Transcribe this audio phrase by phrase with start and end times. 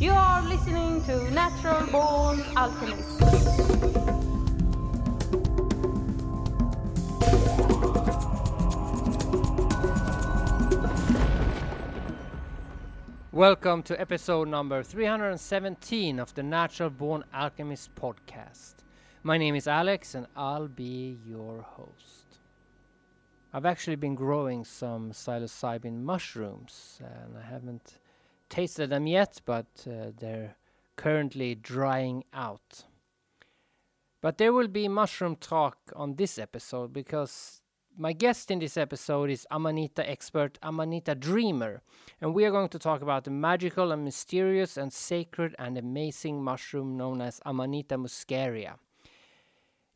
[0.00, 3.20] You are listening to Natural Born Alchemist.
[13.30, 18.76] Welcome to episode number 317 of the Natural Born Alchemist podcast.
[19.22, 22.38] My name is Alex and I'll be your host.
[23.52, 27.98] I've actually been growing some psilocybin mushrooms and I haven't
[28.50, 30.56] tasted them yet, but uh, they're
[30.96, 32.84] currently drying out.
[34.20, 37.62] But there will be mushroom talk on this episode because
[37.96, 41.82] my guest in this episode is Amanita expert Amanita Dreamer,
[42.20, 46.42] and we are going to talk about the magical and mysterious and sacred and amazing
[46.42, 48.74] mushroom known as Amanita muscaria.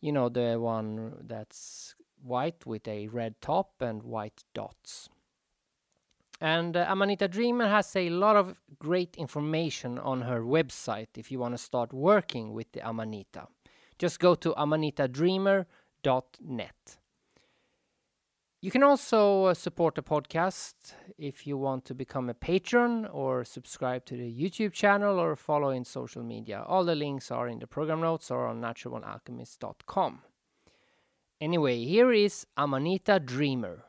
[0.00, 5.08] You know, the one that's white with a red top and white dots.
[6.44, 11.38] And uh, Amanita Dreamer has a lot of great information on her website if you
[11.38, 13.46] want to start working with the Amanita.
[13.98, 16.96] Just go to amanitadreamer.net.
[18.60, 20.74] You can also uh, support the podcast
[21.16, 25.70] if you want to become a patron or subscribe to the YouTube channel or follow
[25.70, 26.62] in social media.
[26.68, 30.20] All the links are in the program notes or on naturalbornalchemist.com.
[31.40, 33.84] Anyway, here is Amanita Dreamer.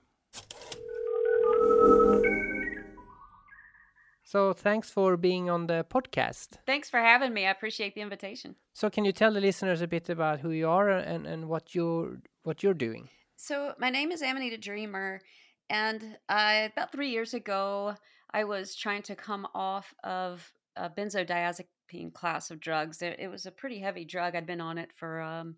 [4.36, 6.58] So, thanks for being on the podcast.
[6.66, 7.46] Thanks for having me.
[7.46, 8.58] I appreciate the invitation.
[8.74, 11.74] So, can you tell the listeners a bit about who you are and, and what
[11.74, 13.08] you're what you're doing?
[13.38, 15.22] So, my name is Amanita Dreamer,
[15.70, 17.96] and uh, about three years ago,
[18.34, 23.02] I was trying to come off of a benzodiazepine class of drugs.
[23.02, 24.36] It, was a pretty heavy drug.
[24.36, 25.56] I'd been on it for um,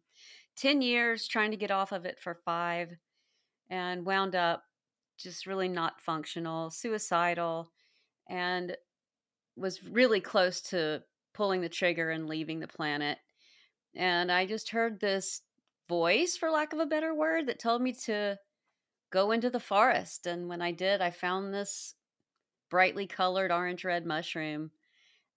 [0.55, 2.95] 10 years, trying to get off of it for five,
[3.71, 4.65] and wound up
[5.17, 7.71] just really not functional, suicidal,
[8.29, 8.75] and
[9.55, 11.01] was really close to
[11.33, 13.17] pulling the trigger and leaving the planet.
[13.95, 15.41] And I just heard this
[15.87, 18.37] voice, for lack of a better word, that told me to
[19.11, 20.27] go into the forest.
[20.27, 21.95] And when I did, I found this
[22.69, 24.71] brightly colored orange red mushroom.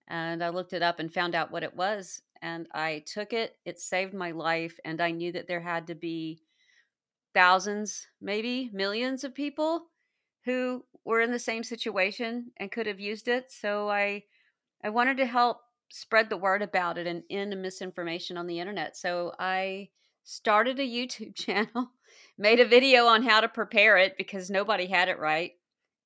[0.09, 2.21] And I looked it up and found out what it was.
[2.43, 4.79] And I took it, it saved my life.
[4.85, 6.43] And I knew that there had to be
[7.33, 9.87] thousands, maybe millions of people
[10.51, 13.51] who were in the same situation and could have used it.
[13.51, 14.25] So I
[14.83, 15.59] I wanted to help
[15.91, 18.97] spread the word about it and end misinformation on the internet.
[18.97, 19.89] So I
[20.25, 21.91] started a YouTube channel,
[22.39, 25.53] made a video on how to prepare it because nobody had it right.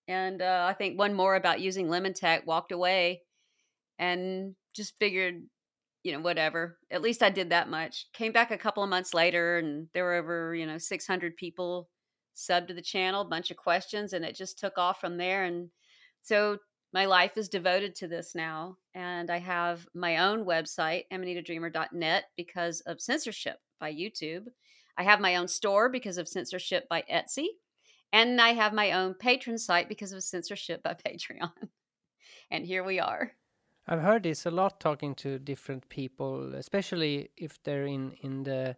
[0.06, 3.22] And uh, I think one more about using lemon tek, walked away
[3.98, 5.44] and just figured,
[6.02, 6.78] you know, whatever.
[6.90, 8.06] At least I did that much.
[8.12, 11.88] Came back a couple of months later and there were over, you know, 600 people
[12.34, 15.44] subbed to the channel, bunch of questions, and it just took off from there.
[15.44, 15.70] And
[16.22, 16.58] so
[16.92, 18.76] my life is devoted to this now.
[18.94, 24.46] And I have my own website, amanitadreamer.net, because of censorship by YouTube.
[24.96, 27.46] I have my own store because of censorship by Etsy.
[28.12, 31.50] And I have my own patron site because of censorship by Patreon.
[32.50, 33.32] and here we are.
[33.86, 38.76] I've heard this a lot talking to different people, especially if they're in, in the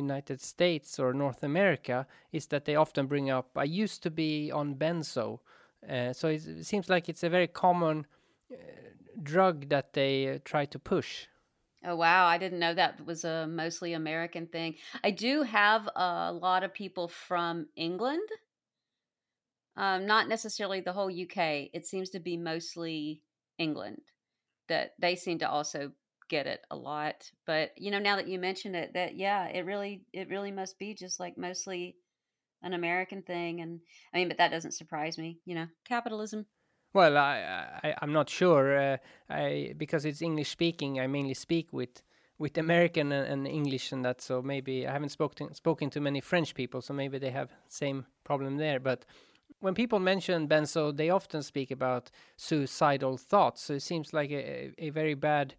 [0.00, 4.50] United States or North America, is that they often bring up, I used to be
[4.50, 5.40] on benzo.
[5.88, 8.06] Uh, so it seems like it's a very common
[8.52, 8.56] uh,
[9.22, 11.26] drug that they uh, try to push.
[11.84, 14.74] Oh wow, I didn't know that was a mostly American thing.
[15.02, 18.28] I do have a lot of people from England.
[19.76, 21.70] Um, not necessarily the whole UK.
[21.72, 23.22] It seems to be mostly
[23.56, 24.02] England
[24.68, 25.92] that they seem to also
[26.30, 27.30] get it a lot.
[27.44, 30.78] But you know, now that you mention it, that yeah, it really it really must
[30.78, 31.96] be just like mostly
[32.62, 33.60] an American thing.
[33.60, 33.80] And
[34.14, 35.40] I mean, but that doesn't surprise me.
[35.44, 36.46] You know, capitalism.
[36.94, 38.78] Well, I, I I'm not sure.
[38.78, 38.96] Uh,
[39.28, 40.98] I because it's English speaking.
[41.00, 42.02] I mainly speak with
[42.38, 44.22] with American and, and, English and that.
[44.22, 46.80] So maybe I haven't spoken spoken to many French people.
[46.80, 48.80] So maybe they have same problem there.
[48.80, 49.04] But
[49.60, 53.62] when people mention benzo, they often speak about suicidal thoughts.
[53.62, 55.54] So it seems like a, a very bad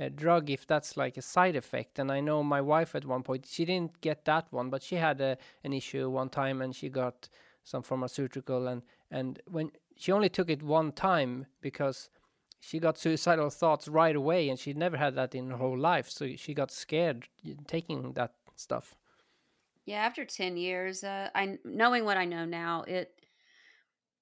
[0.00, 1.98] uh, drug if that's like a side effect.
[1.98, 4.96] And I know my wife at one point she didn't get that one, but she
[4.96, 7.28] had a, an issue one time and she got
[7.64, 12.10] some pharmaceutical and and when she only took it one time because
[12.60, 16.08] she got suicidal thoughts right away and she never had that in her whole life
[16.08, 17.28] so she got scared
[17.66, 18.96] taking that stuff
[19.84, 23.12] yeah after 10 years uh, i knowing what i know now it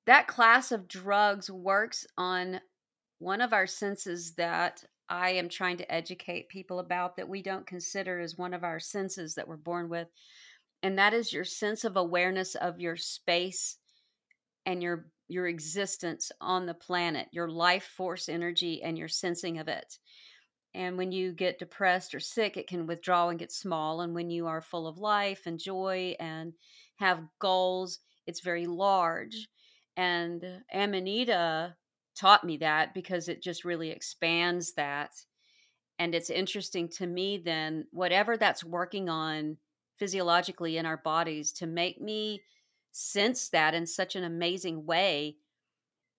[0.06, 2.61] that class of drugs works on
[3.19, 7.67] one of our senses that i am trying to educate people about that we don't
[7.67, 10.09] consider as one of our senses that we're born with
[10.83, 13.77] and that is your sense of awareness of your space
[14.67, 19.69] and your your existence on the planet, your life force energy and your sensing of
[19.69, 19.99] it.
[20.75, 24.01] And when you get depressed or sick, it can withdraw and get small.
[24.01, 26.53] And when you are full of life and joy and
[26.97, 29.49] have goals, it's very large.
[29.97, 31.77] And Amanita
[32.20, 35.12] taught me that because it just really expands that.
[35.99, 39.56] And it's interesting to me then, whatever that's working on
[39.99, 42.43] physiologically in our bodies to make me
[42.93, 45.37] sense that in such an amazing way,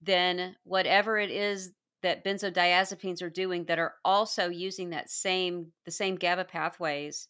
[0.02, 1.72] then whatever it is
[2.02, 7.28] that benzodiazepines are doing that are also using that same the same GABA pathways,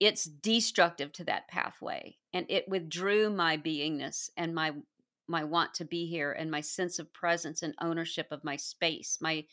[0.00, 4.72] it's destructive to that pathway, and it withdrew my beingness and my
[5.26, 9.18] my want to be here and my sense of presence and ownership of my space,
[9.20, 9.44] my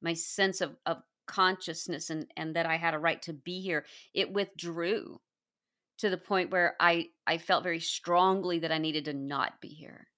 [0.00, 3.84] my sense of of consciousness and and that I had a right to be here.
[4.14, 5.20] It withdrew
[5.98, 9.68] to the point where I I felt very strongly that I needed to not be
[9.68, 10.08] here.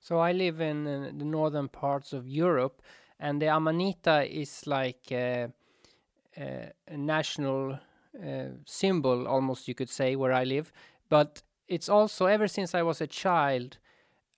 [0.00, 2.82] So I live in uh, the northern parts of Europe,
[3.18, 5.52] and the Amanita is like a
[6.90, 7.78] national
[8.24, 10.72] uh, symbol, almost you could say, where I live.
[11.08, 13.78] But it's also ever since I was a child,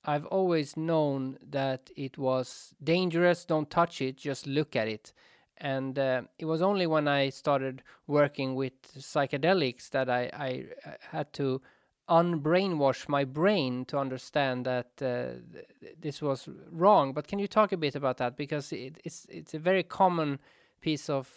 [0.09, 3.45] I've always known that it was dangerous.
[3.45, 4.17] Don't touch it.
[4.17, 5.13] Just look at it.
[5.59, 10.93] And uh, it was only when I started working with psychedelics that I, I uh,
[11.11, 11.61] had to
[12.09, 17.13] unbrainwash my brain to understand that uh, th- this was wrong.
[17.13, 20.39] But can you talk a bit about that because it, it's it's a very common
[20.81, 21.29] piece of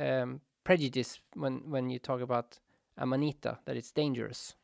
[0.00, 2.58] um, prejudice when when you talk about
[2.98, 4.56] amanita that it's dangerous.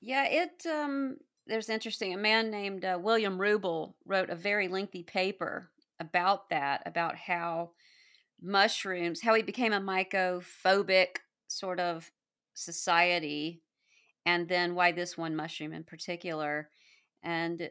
[0.00, 2.14] Yeah, it um, there's interesting.
[2.14, 5.70] A man named uh, William Rubel wrote a very lengthy paper
[6.00, 7.70] about that, about how
[8.40, 11.16] mushrooms, how he became a mycophobic
[11.48, 12.10] sort of
[12.54, 13.62] society
[14.26, 16.70] and then why this one mushroom in particular.
[17.22, 17.70] And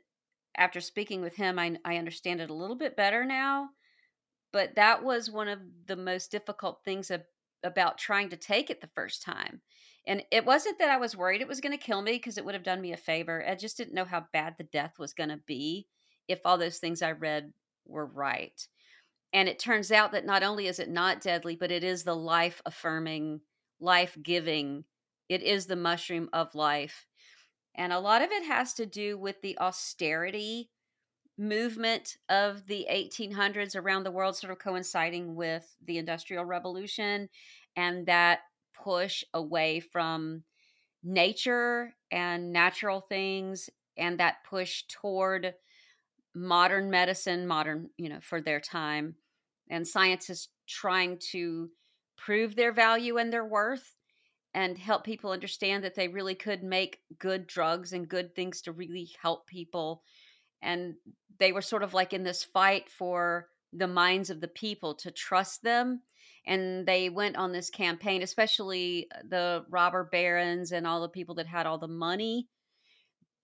[0.56, 3.70] after speaking with him, I, I understand it a little bit better now.
[4.52, 7.24] But that was one of the most difficult things ab-
[7.64, 9.62] about trying to take it the first time.
[10.06, 12.44] And it wasn't that I was worried it was going to kill me because it
[12.44, 13.46] would have done me a favor.
[13.48, 15.88] I just didn't know how bad the death was going to be
[16.28, 17.54] if all those things I read
[17.86, 18.68] were right.
[19.32, 22.16] And it turns out that not only is it not deadly, but it is the
[22.16, 23.42] life affirming,
[23.80, 24.84] life giving
[25.30, 27.08] it is the mushroom of life.
[27.76, 30.70] And a lot of it has to do with the austerity
[31.38, 37.30] movement of the 1800s around the world, sort of coinciding with the Industrial Revolution
[37.76, 38.42] and that
[38.84, 40.44] push away from
[41.04, 45.54] nature and natural things and that push toward
[46.36, 49.16] modern medicine, modern, you know, for their time,
[49.70, 51.70] and scientists trying to
[52.18, 53.96] prove their value and their worth
[54.54, 58.72] and help people understand that they really could make good drugs and good things to
[58.72, 60.04] really help people.
[60.62, 60.96] And
[61.40, 65.12] they were sort of like in this fight for the minds of the people to
[65.12, 66.02] trust them.
[66.46, 71.36] And they went on this campaign, especially uh, the robber barons and all the people
[71.36, 72.48] that had all the money.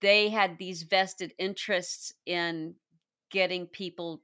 [0.00, 2.74] They had these vested interests in
[3.30, 4.22] getting people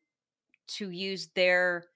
[0.68, 1.86] to use their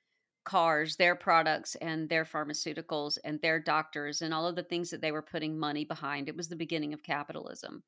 [0.44, 5.00] cars, their products, and their pharmaceuticals, and their doctors, and all of the things that
[5.00, 6.28] they were putting money behind.
[6.28, 7.82] It was the beginning of capitalism.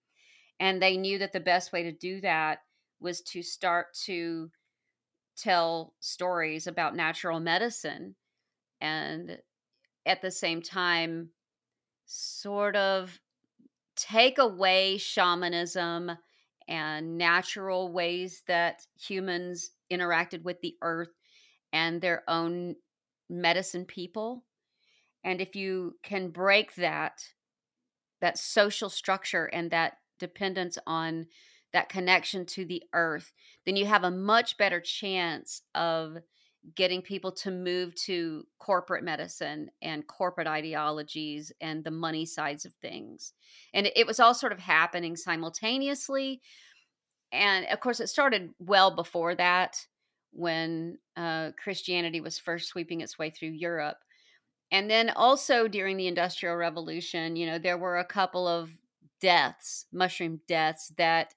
[0.61, 2.61] And they knew that the best way to do that
[3.01, 4.51] was to start to
[5.37, 8.15] tell stories about natural medicine
[8.83, 9.39] and
[10.05, 11.31] at the same time
[12.05, 13.19] sort of
[13.97, 16.11] take away shamanism
[16.69, 21.13] and natural ways that humans interacted with the earth
[21.73, 22.75] and their own
[23.31, 24.45] medicine people.
[25.25, 27.23] And if you can break that,
[28.21, 31.27] that social structure and that dependence on
[31.73, 33.33] that connection to the earth,
[33.65, 36.19] then you have a much better chance of
[36.77, 42.73] getting people to move to corporate medicine and corporate ideologies and the money sides of
[42.75, 43.33] things.
[43.75, 46.41] And it was all sort of happening simultaneously.
[47.33, 49.87] And of course, it started well before that
[50.33, 53.99] when uh, Christianity was first sweeping its way through Europe.
[54.71, 58.71] And then also during the Industrial Revolution, you know, there were a couple of
[59.21, 61.35] deaths, mushroom deaths, that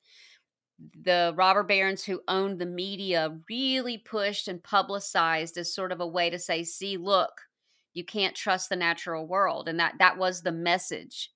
[0.79, 6.07] the robber barons who owned the media really pushed and publicized as sort of a
[6.07, 7.41] way to say, see, look,
[7.93, 9.69] you can't trust the natural world.
[9.69, 11.31] And that that was the message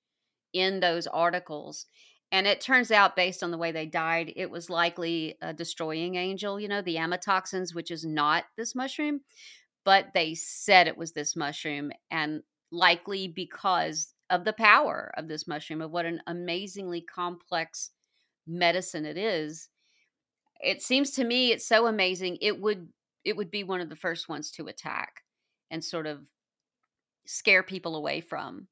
[0.52, 1.86] in those articles.
[2.32, 6.14] And it turns out, based on the way they died, it was likely a destroying
[6.14, 9.22] angel, you know, the amatoxins, which is not this mushroom,
[9.84, 15.48] but they said it was this mushroom, and likely because of the power of this
[15.48, 17.90] mushroom, of what an amazingly complex
[18.50, 19.68] medicine it is.
[20.62, 22.88] it seems to me it's so amazing it would
[23.24, 25.22] it would be one of the first ones to attack
[25.70, 26.20] and sort of
[27.26, 28.66] scare people away from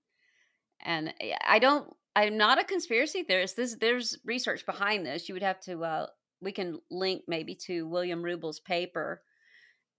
[0.85, 5.35] and eh, i don't i'm not a conspiracy theorist this there's research behind this you
[5.35, 6.07] would have to uh
[6.41, 9.23] we can link maybe to william rubel's paper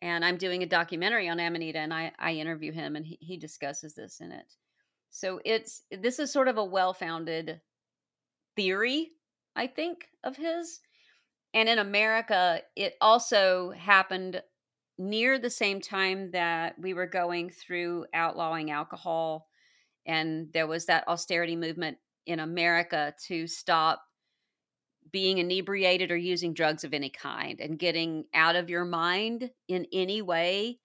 [0.01, 3.37] and i'm doing a documentary on amanita and i i interview him and he, he
[3.37, 4.53] discusses this in it
[5.11, 7.61] so it's this is sort of a well-founded
[8.55, 9.11] theory
[9.59, 10.81] i think of his
[11.53, 14.41] and in America, it also happened
[14.97, 19.47] near the same time that we were going through outlawing alcohol.
[20.05, 24.03] And there was that austerity movement in America to stop
[25.11, 29.87] being inebriated or using drugs of any kind and getting out of your mind in
[29.91, 30.77] any way,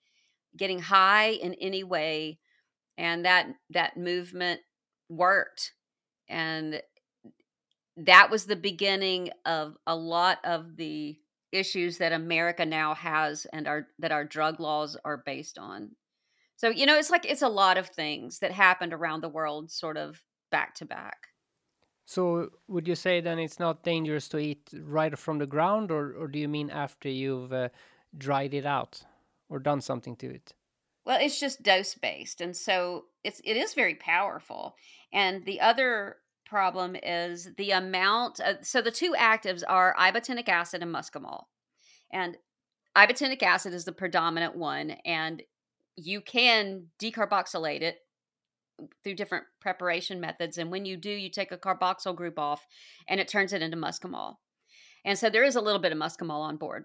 [0.56, 2.38] getting high in any way.
[2.96, 4.60] And that that movement
[5.10, 5.72] worked.
[6.28, 6.80] And
[7.96, 11.18] that was the beginning of a lot of the
[11.52, 15.92] issues that America now has and our that our drug laws are based on.
[16.56, 19.70] So, you know, it's like it's a lot of things that happened around the world
[19.70, 20.20] sort of
[20.50, 21.28] back to back.
[22.06, 26.14] So, would you say then it's not dangerous to eat right from the ground, or,
[26.14, 27.70] or do you mean after you've uh,
[28.16, 29.02] dried it out
[29.48, 30.54] or done something to it?
[31.06, 34.76] Well, it's just dose based, and so it's it is very powerful.
[35.12, 38.40] And the other problem is the amount.
[38.40, 41.44] Of, so the two actives are ibotenic acid and muscimol.
[42.12, 42.36] And
[42.96, 45.42] ibotenic acid is the predominant one, and
[45.96, 47.98] you can decarboxylate it
[49.02, 50.58] through different preparation methods.
[50.58, 52.66] And when you do, you take a carboxyl group off
[53.08, 54.36] and it turns it into muscimol.
[55.04, 56.84] And so there is a little bit of muscimol on board.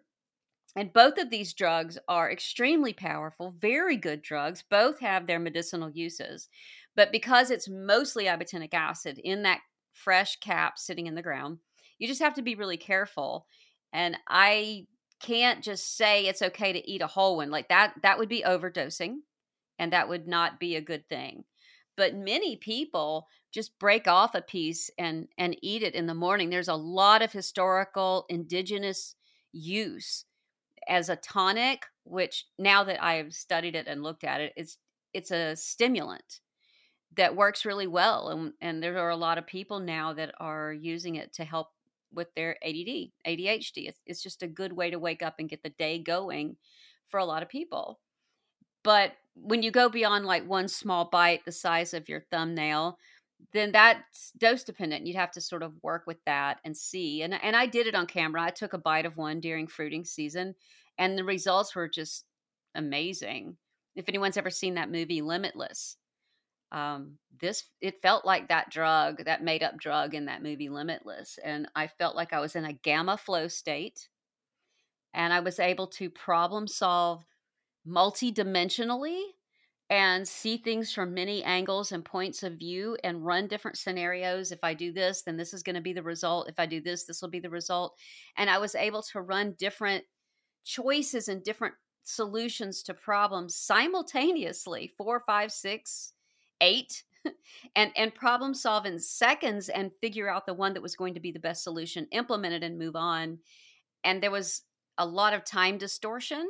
[0.75, 4.63] And both of these drugs are extremely powerful, very good drugs.
[4.69, 6.47] Both have their medicinal uses.
[6.95, 9.61] But because it's mostly ibotenic acid in that
[9.93, 11.59] fresh cap sitting in the ground,
[11.97, 13.47] you just have to be really careful.
[13.91, 14.85] And I
[15.19, 17.95] can't just say it's okay to eat a whole one like that.
[18.03, 19.17] That would be overdosing,
[19.77, 21.43] and that would not be a good thing.
[21.97, 26.49] But many people just break off a piece and and eat it in the morning.
[26.49, 29.15] There's a lot of historical indigenous
[29.51, 30.25] use
[30.87, 34.77] as a tonic, which now that I've studied it and looked at it, it's
[35.13, 36.39] it's a stimulant
[37.15, 40.71] that works really well and, and there are a lot of people now that are
[40.71, 41.69] using it to help
[42.13, 43.87] with their ADD, ADHD.
[43.87, 46.57] It's, it's just a good way to wake up and get the day going
[47.07, 47.99] for a lot of people.
[48.83, 52.97] But when you go beyond like one small bite the size of your thumbnail,
[53.53, 55.07] then that's dose dependent.
[55.07, 57.21] You'd have to sort of work with that and see.
[57.21, 58.43] And and I did it on camera.
[58.43, 60.55] I took a bite of one during fruiting season,
[60.97, 62.25] and the results were just
[62.75, 63.57] amazing.
[63.95, 65.97] If anyone's ever seen that movie Limitless,
[66.71, 71.39] um, this it felt like that drug, that made up drug in that movie Limitless,
[71.43, 74.09] and I felt like I was in a gamma flow state,
[75.13, 77.25] and I was able to problem solve
[77.87, 79.21] multidimensionally
[79.89, 84.51] and see things from many angles and points of view and run different scenarios.
[84.51, 86.47] If I do this, then this is going to be the result.
[86.47, 87.97] If I do this, this will be the result.
[88.37, 90.03] And I was able to run different
[90.63, 96.13] choices and different solutions to problems simultaneously four, five, six,
[96.61, 97.03] eight
[97.75, 101.19] and and problem solve in seconds and figure out the one that was going to
[101.19, 103.39] be the best solution implement it and move on
[104.03, 104.63] and there was
[104.97, 106.47] a lot of time distortion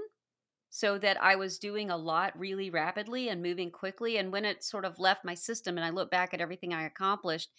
[0.69, 4.63] so that i was doing a lot really rapidly and moving quickly and when it
[4.63, 7.51] sort of left my system and i look back at everything i accomplished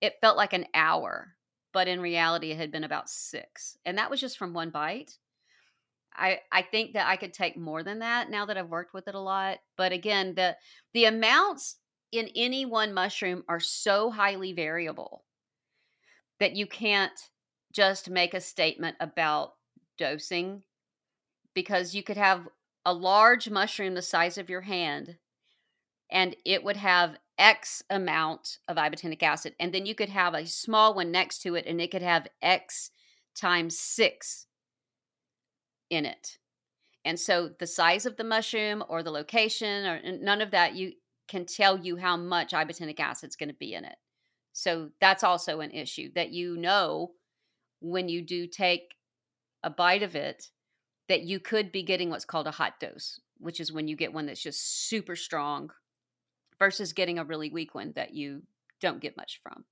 [0.00, 1.34] it felt like an hour
[1.72, 5.18] but in reality it had been about six and that was just from one bite
[6.18, 9.06] I, I think that I could take more than that now that I've worked with
[9.06, 9.58] it a lot.
[9.76, 10.56] But again, the
[10.92, 11.76] the amounts
[12.10, 15.24] in any one mushroom are so highly variable
[16.40, 17.18] that you can't
[17.72, 19.52] just make a statement about
[19.96, 20.62] dosing
[21.54, 22.48] because you could have
[22.84, 25.16] a large mushroom the size of your hand
[26.10, 29.54] and it would have X amount of ibotenic acid.
[29.60, 32.26] And then you could have a small one next to it and it could have
[32.42, 32.90] X
[33.34, 34.46] times six
[35.90, 36.38] in it.
[37.04, 40.92] And so the size of the mushroom or the location or none of that, you
[41.28, 43.96] can tell you how much ibotenic acid is going to be in it.
[44.52, 47.12] So that's also an issue that you know
[47.80, 48.94] when you do take
[49.62, 50.48] a bite of it
[51.08, 54.12] that you could be getting what's called a hot dose, which is when you get
[54.12, 55.70] one that's just super strong
[56.58, 58.42] versus getting a really weak one that you
[58.80, 59.64] don't get much from.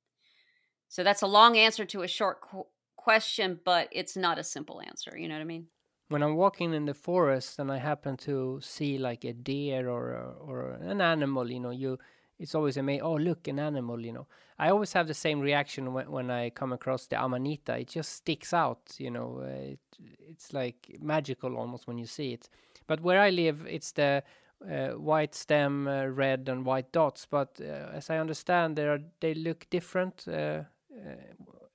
[0.88, 2.66] So that's a long answer to a short qu-
[2.96, 5.16] question, but it's not a simple answer.
[5.16, 5.66] You know what I mean?
[6.08, 10.12] when I'm walking in the forest and I happen to see like a deer or
[10.12, 11.98] a, or an animal, you know, you
[12.38, 13.02] it's always amazing.
[13.02, 14.26] Oh, look, an animal, you know.
[14.58, 17.78] I always have the same reaction when, when I come across the amanita.
[17.78, 19.40] It just sticks out, you know.
[19.42, 19.80] Uh, it,
[20.28, 22.48] it's like magical almost when you see it.
[22.86, 24.22] But where I live, it's the
[24.70, 27.26] uh, white stem, uh, red and white dots.
[27.26, 30.64] But uh, as I understand, they are they look different uh, uh,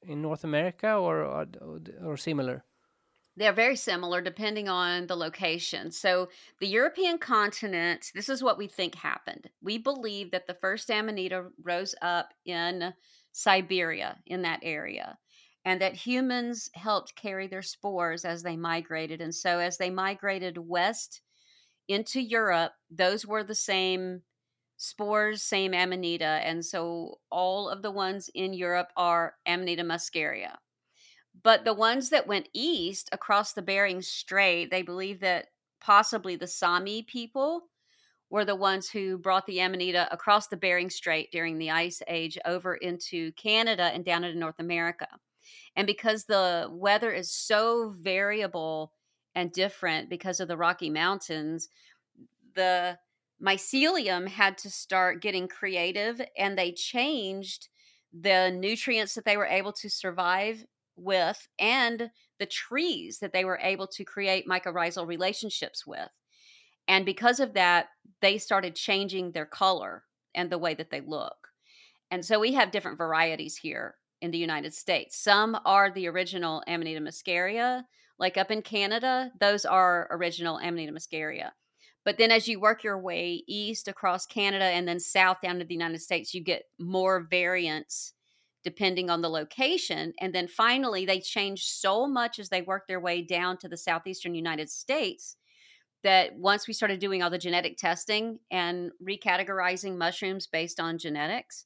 [0.03, 1.48] in North America or, or
[2.03, 2.63] or similar.
[3.38, 5.91] They're very similar depending on the location.
[5.91, 9.50] So, the European continent, this is what we think happened.
[9.61, 12.93] We believe that the first Amanita rose up in
[13.31, 15.17] Siberia, in that area,
[15.63, 19.21] and that humans helped carry their spores as they migrated.
[19.21, 21.21] And so, as they migrated west
[21.88, 24.23] into Europe, those were the same
[24.75, 26.41] spores, same Amanita.
[26.43, 30.57] And so, all of the ones in Europe are Amanita muscaria.
[31.43, 35.47] But the ones that went east across the Bering Strait, they believe that
[35.79, 37.63] possibly the Sami people
[38.29, 42.38] were the ones who brought the Amanita across the Bering Strait during the Ice Age
[42.45, 45.07] over into Canada and down into North America.
[45.75, 48.93] And because the weather is so variable
[49.35, 51.69] and different because of the Rocky Mountains,
[52.55, 52.97] the
[53.41, 57.69] mycelium had to start getting creative and they changed
[58.13, 63.60] the nutrients that they were able to survive with and the trees that they were
[63.62, 66.10] able to create mycorrhizal relationships with.
[66.88, 67.88] And because of that,
[68.21, 70.03] they started changing their color
[70.36, 71.50] and the way that they look.
[72.10, 75.17] And so we have different varieties here in the United States.
[75.21, 77.83] Some are the original Amanita muscaria,
[78.19, 81.51] like up in Canada, those are original Amanita muscaria.
[82.03, 85.65] But then as you work your way east across Canada and then south down to
[85.65, 88.13] the United States, you get more variants
[88.63, 90.13] depending on the location.
[90.20, 93.77] And then finally, they changed so much as they worked their way down to the
[93.77, 95.38] southeastern United States
[96.03, 101.65] that once we started doing all the genetic testing and recategorizing mushrooms based on genetics,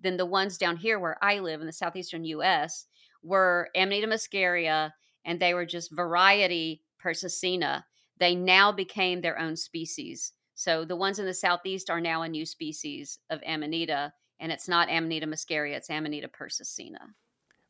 [0.00, 2.86] then the ones down here where I live in the southeastern US
[3.22, 4.92] were Amanita muscaria
[5.24, 7.84] and they were just variety persicina.
[8.18, 10.32] They now became their own species.
[10.54, 14.12] So the ones in the southeast are now a new species of Amanita
[14.44, 17.14] and it's not Amanita muscaria, it's Amanita persicina.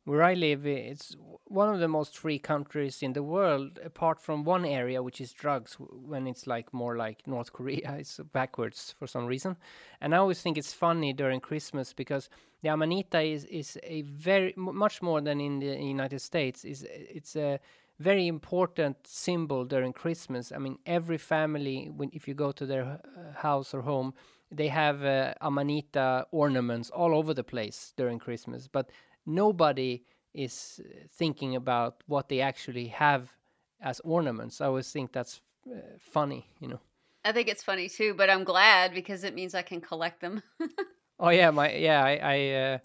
[0.03, 4.43] Where I live, it's one of the most free countries in the world, apart from
[4.43, 7.95] one area, which is drugs, when it's like more like North Korea.
[7.99, 9.55] It's backwards for some reason.
[10.01, 12.29] And I always think it's funny during Christmas because
[12.61, 17.37] the Amanita is, is a very, much more than in the United States, is it's
[17.37, 17.57] a
[17.99, 20.51] very important symbol during Christmas.
[20.51, 22.99] I mean, every family, when if you go to their uh,
[23.37, 24.13] house or home,
[24.51, 28.89] they have uh, amanita ornaments all over the place during Christmas, but
[29.25, 30.03] nobody
[30.33, 30.81] is
[31.11, 33.31] thinking about what they actually have
[33.81, 34.61] as ornaments.
[34.61, 36.79] I always think that's uh, funny, you know.
[37.23, 40.43] I think it's funny too, but I'm glad because it means I can collect them.
[41.19, 42.77] oh yeah, my yeah, I I uh,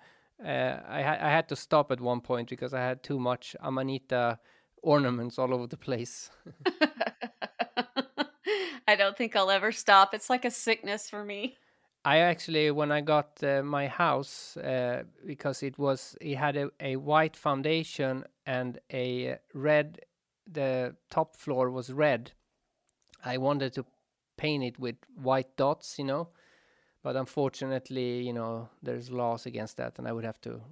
[0.49, 3.55] uh, I, ha- I had to stop at one point because I had too much
[3.61, 4.38] amanita
[4.83, 6.31] ornaments all over the place.
[8.89, 10.15] I don't think I'll ever stop.
[10.15, 11.57] It's like a sickness for me.
[12.05, 16.71] I actually, when I got uh, my house, uh, because it was, it had a,
[16.81, 20.01] a white foundation and a red,
[20.51, 22.33] the top floor was red.
[23.23, 23.85] I wanted to
[24.39, 26.29] paint it with white dots, you know,
[27.03, 30.63] but unfortunately, you know, there's laws against that, and I would have to.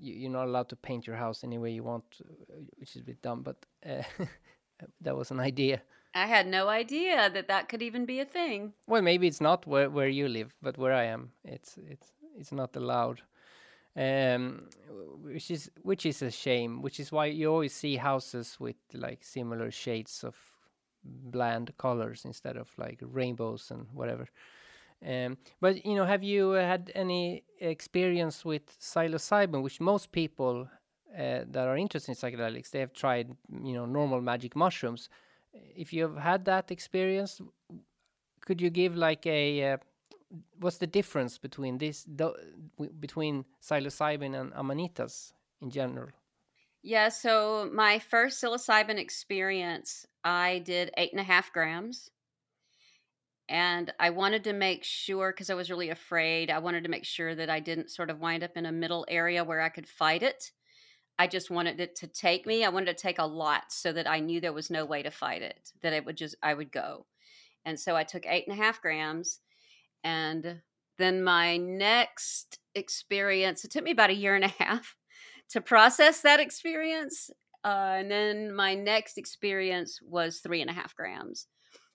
[0.00, 3.02] You, are not allowed to paint your house any way you want, uh, which is
[3.02, 4.02] a bit dumb, but uh,
[5.00, 5.82] that was an idea.
[6.14, 8.74] I had no idea that that could even be a thing.
[8.86, 12.52] Well, maybe it's not where, where you live, but where I am, it's it's it's
[12.52, 13.22] not allowed.
[13.94, 14.68] Um,
[15.22, 16.82] which is which is a shame.
[16.82, 20.36] Which is why you always see houses with like similar shades of
[21.04, 24.28] bland colors instead of like rainbows and whatever.
[25.06, 30.68] Um, but you know, have you had any experience with psilocybin, which most people
[31.18, 33.30] uh, that are interested in psychedelics they have tried,
[33.62, 35.08] you know, normal magic mushrooms
[35.52, 37.40] if you've had that experience,
[38.40, 39.76] could you give like a uh,
[40.58, 42.06] what's the difference between this
[43.00, 46.10] between psilocybin and amanitas in general?
[46.82, 52.10] Yeah, so my first psilocybin experience, I did eight and a half grams.
[53.48, 57.04] And I wanted to make sure, because I was really afraid, I wanted to make
[57.04, 59.86] sure that I didn't sort of wind up in a middle area where I could
[59.86, 60.50] fight it.
[61.18, 62.64] I just wanted it to take me.
[62.64, 65.10] I wanted to take a lot so that I knew there was no way to
[65.10, 67.06] fight it, that it would just, I would go.
[67.64, 69.40] And so I took eight and a half grams.
[70.02, 70.62] And
[70.98, 74.96] then my next experience, it took me about a year and a half
[75.50, 77.30] to process that experience.
[77.64, 81.46] Uh, and then my next experience was three and a half grams.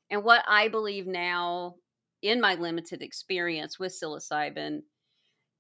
[0.10, 1.76] And what I believe now
[2.22, 4.82] in my limited experience with psilocybin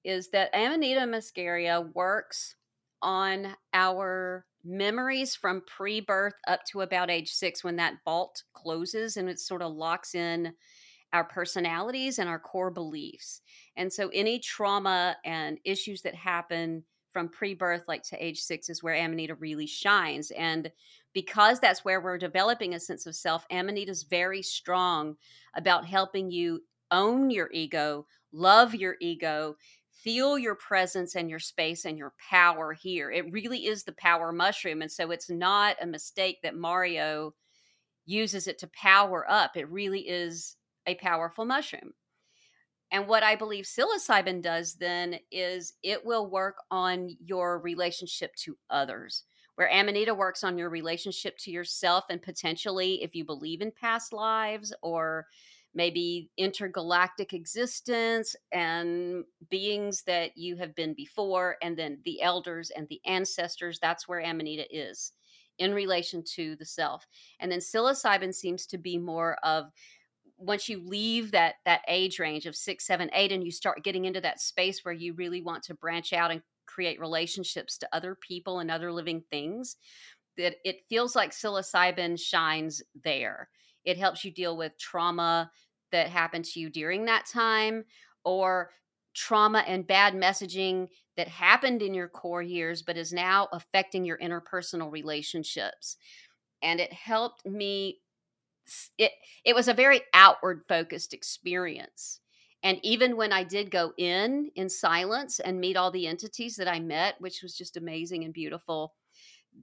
[0.03, 2.55] is that Amanita muscaria works
[3.01, 9.17] on our memories from pre birth up to about age six when that vault closes
[9.17, 10.53] and it sort of locks in
[11.13, 13.41] our personalities and our core beliefs.
[13.77, 16.83] And so any trauma and issues that happen
[17.13, 20.31] from pre birth, like to age six, is where Amanita really shines.
[20.31, 20.71] And
[21.13, 25.15] because that's where we're developing a sense of self, Amanita is very strong
[25.55, 29.55] about helping you own your ego, love your ego,
[30.03, 33.11] feel your presence and your space and your power here.
[33.11, 34.81] It really is the power mushroom.
[34.81, 37.33] And so it's not a mistake that Mario
[38.05, 39.57] uses it to power up.
[39.57, 40.55] It really is
[40.85, 41.93] a powerful mushroom.
[42.91, 48.57] And what I believe psilocybin does then is it will work on your relationship to
[48.69, 53.71] others, where Amanita works on your relationship to yourself and potentially if you believe in
[53.71, 55.25] past lives or
[55.77, 62.87] maybe intergalactic existence and beings that you have been before, and then the elders and
[62.89, 63.79] the ancestors.
[63.79, 65.13] That's where Amanita is
[65.59, 67.05] in relation to the self.
[67.39, 69.65] And then psilocybin seems to be more of
[70.39, 74.05] once you leave that that age range of six, seven, eight, and you start getting
[74.05, 78.15] into that space where you really want to branch out and create relationships to other
[78.15, 79.77] people and other living things,
[80.37, 83.49] that it feels like psilocybin shines there.
[83.83, 85.49] It helps you deal with trauma,
[85.91, 87.83] that happened to you during that time
[88.23, 88.71] or
[89.13, 94.17] trauma and bad messaging that happened in your core years but is now affecting your
[94.19, 95.97] interpersonal relationships.
[96.61, 97.99] And it helped me
[98.97, 99.11] it
[99.45, 102.19] it was a very outward focused experience.
[102.63, 106.67] And even when i did go in in silence and meet all the entities that
[106.67, 108.95] i met which was just amazing and beautiful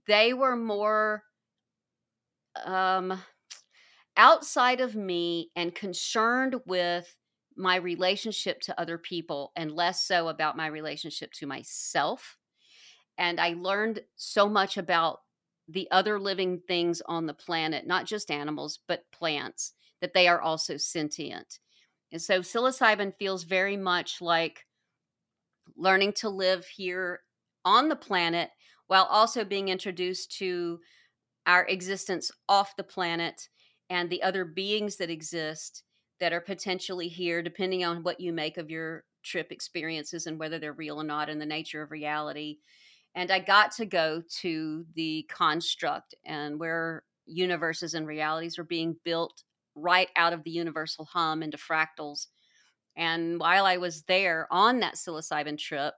[0.06, 1.24] they were more
[2.64, 3.20] um
[4.16, 7.16] outside of me and concerned with
[7.56, 12.36] my relationship to other people and less so about my relationship to myself.
[13.16, 15.20] And I learned so much about
[15.68, 20.40] the other living things on the planet, not just animals, but plants, that they are
[20.40, 21.60] also sentient.
[22.12, 24.66] And so psilocybin feels very much like
[25.76, 27.20] learning to live here
[27.64, 28.50] on the planet
[28.86, 30.80] while also being introduced to
[31.46, 33.48] our existence off the planet
[33.90, 35.82] and the other beings that exist
[36.20, 40.58] that are potentially here, depending on what you make of your trip experiences and whether
[40.58, 42.58] they're real or not, and the nature of reality.
[43.14, 48.96] And I got to go to the construct and where universes and realities are being
[49.04, 49.44] built
[49.74, 52.26] right out of the universal hum into fractals.
[52.96, 55.94] And while I was there on that psilocybin trip,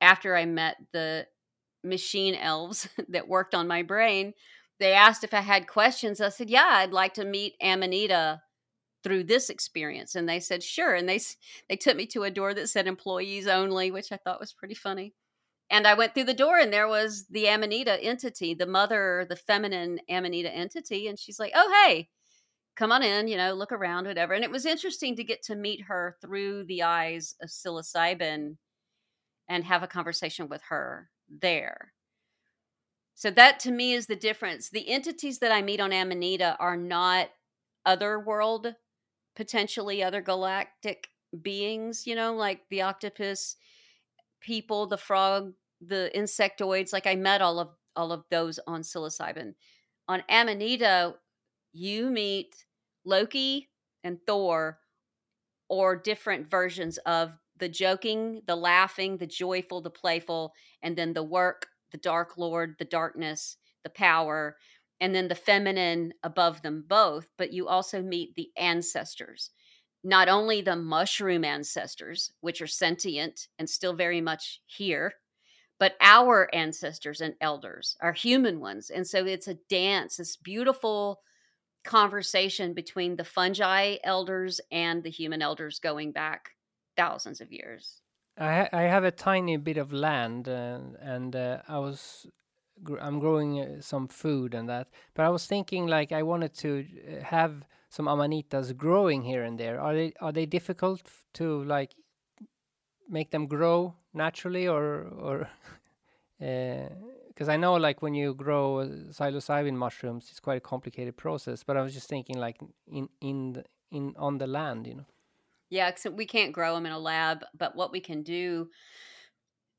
[0.00, 1.26] after I met the
[1.82, 4.34] machine elves that worked on my brain,
[4.80, 6.20] they asked if I had questions.
[6.20, 8.42] I said, "Yeah, I'd like to meet Amanita
[9.04, 11.20] through this experience." And they said, "Sure." And they
[11.68, 14.74] they took me to a door that said employees only, which I thought was pretty
[14.74, 15.14] funny.
[15.70, 19.36] And I went through the door and there was the Amanita entity, the mother, the
[19.36, 22.10] feminine Amanita entity, and she's like, "Oh, hey,
[22.76, 25.56] come on in, you know, look around, whatever." And it was interesting to get to
[25.56, 28.56] meet her through the eyes of psilocybin
[29.48, 31.92] and have a conversation with her there.
[33.16, 34.68] So that to me is the difference.
[34.68, 37.30] The entities that I meet on Amanita are not
[37.86, 38.74] other world,
[39.34, 41.08] potentially other galactic
[41.42, 43.56] beings, you know, like the octopus
[44.42, 46.92] people, the frog, the insectoids.
[46.92, 49.54] Like I met all of all of those on psilocybin.
[50.08, 51.14] On Amanita,
[51.72, 52.66] you meet
[53.06, 53.70] Loki
[54.04, 54.78] and Thor
[55.70, 60.52] or different versions of the joking, the laughing, the joyful, the playful,
[60.82, 64.56] and then the work, the dark lord, the darkness, the power,
[65.00, 67.26] and then the feminine above them both.
[67.38, 69.50] But you also meet the ancestors,
[70.02, 75.14] not only the mushroom ancestors, which are sentient and still very much here,
[75.78, 78.90] but our ancestors and elders, our human ones.
[78.90, 81.20] And so it's a dance, this beautiful
[81.84, 86.50] conversation between the fungi elders and the human elders going back
[86.96, 88.00] thousands of years.
[88.38, 92.26] I ha I have a tiny bit of land, uh, and uh, I was
[92.82, 94.88] gr I'm growing uh, some food and that.
[95.14, 99.58] But I was thinking, like, I wanted to uh, have some amanitas growing here and
[99.58, 99.80] there.
[99.80, 101.02] Are they are they difficult
[101.34, 101.94] to like
[103.08, 105.48] make them grow naturally, or or
[106.38, 111.64] because uh, I know like when you grow psilocybin mushrooms, it's quite a complicated process.
[111.64, 115.06] But I was just thinking, like, in in the, in on the land, you know.
[115.70, 118.70] Yeah, so we can't grow them in a lab, but what we can do,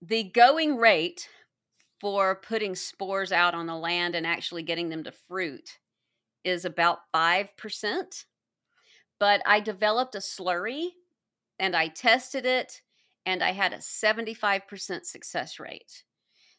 [0.02, 1.30] the going rate
[2.00, 5.80] for putting spores out on the land and actually getting them to fruit
[6.44, 8.26] is about 5%.
[9.20, 10.90] but I developed a slurry
[11.60, 12.82] and I tested it
[13.26, 16.04] and I had a 75% success rate.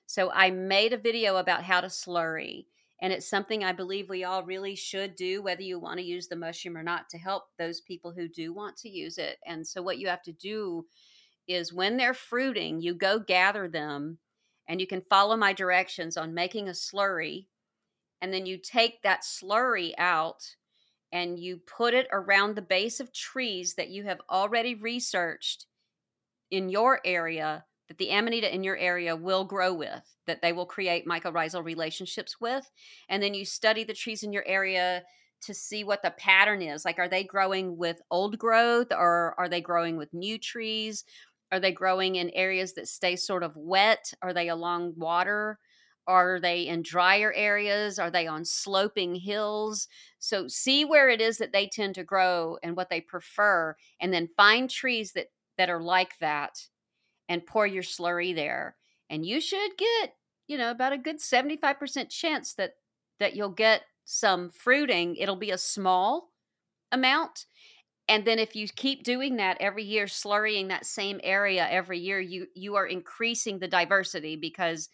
[0.06, 2.66] So I made a video about how to slurry
[3.00, 6.26] and it's something I believe we all really should do, whether you want to use
[6.26, 9.38] the mushroom or not, to help those people who do want to use it.
[9.46, 10.86] And so, what you have to do
[11.46, 14.18] is when they're fruiting, you go gather them
[14.68, 17.46] and you can follow my directions on making a slurry.
[18.20, 20.56] And then you take that slurry out
[21.12, 25.66] and you put it around the base of trees that you have already researched
[26.50, 30.66] in your area that the amanita in your area will grow with, that they will
[30.66, 32.70] create mycorrhizal relationships with.
[33.08, 35.02] And then you study the trees in your area
[35.40, 36.84] to see what the pattern is.
[36.84, 41.04] Like, are they growing with old growth or are they growing with new trees?
[41.50, 44.12] Are they growing in areas that stay sort of wet?
[44.20, 45.58] Are they along water?
[46.06, 47.98] Are they in drier areas?
[47.98, 49.88] Are they on sloping hills?
[50.18, 54.12] So, see where it is that they tend to grow and what they prefer, and
[54.12, 55.26] then find trees that,
[55.58, 56.58] that are like that
[57.28, 58.76] and pour your slurry there.
[59.10, 60.14] And you should get,
[60.46, 62.74] you know, about a good 75% chance that
[63.20, 65.16] that you'll get some fruiting.
[65.16, 66.30] It'll be a small
[66.92, 67.46] amount.
[68.08, 72.20] And then if you keep doing that every year, slurrying that same area every year,
[72.20, 74.88] you you are increasing the diversity because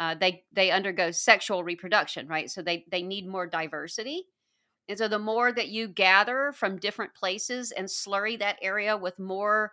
[0.00, 2.50] uh, they they undergo sexual reproduction, right?
[2.50, 4.24] So they they need more diversity.
[4.88, 9.18] And so the more that you gather from different places and slurry that area with
[9.20, 9.72] more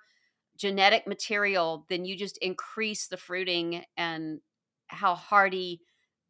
[0.58, 4.39] genetic material, then you just increase the fruiting and
[4.88, 5.82] how hardy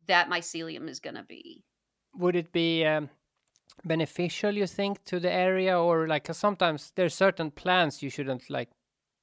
[0.08, 1.64] that mycelium is going to be.
[2.16, 3.10] Would it be um,
[3.86, 8.70] beneficial, you think, to the area, or like sometimes there's certain plants you shouldn't like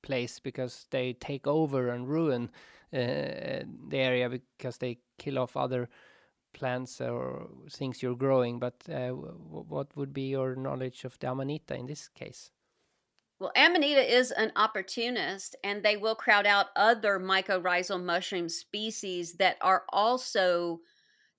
[0.03, 2.51] place because they take over and ruin
[2.93, 5.89] uh, the area because they kill off other
[6.53, 8.59] plants or things you're growing.
[8.59, 12.51] But uh, what would be your knowledge of the amanita in this case?
[13.41, 19.57] Well, Amanita is an opportunist and they will crowd out other mycorrhizal mushroom species that
[19.61, 20.81] are also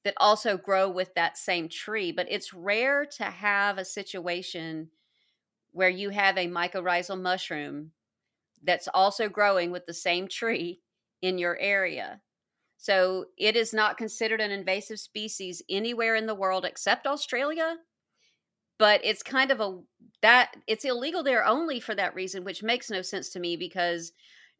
[0.03, 4.91] that also grow with that same tree, but it's rare to have a situation
[5.71, 7.91] where you have a mycorrhizal mushroom
[8.63, 10.81] that's also growing with the same tree
[11.23, 12.21] in your area.
[12.77, 17.77] So it is not considered an invasive species anywhere in the world except Australia
[18.77, 19.79] but it's kind of a
[20.21, 24.11] that it's illegal there only for that reason which makes no sense to me because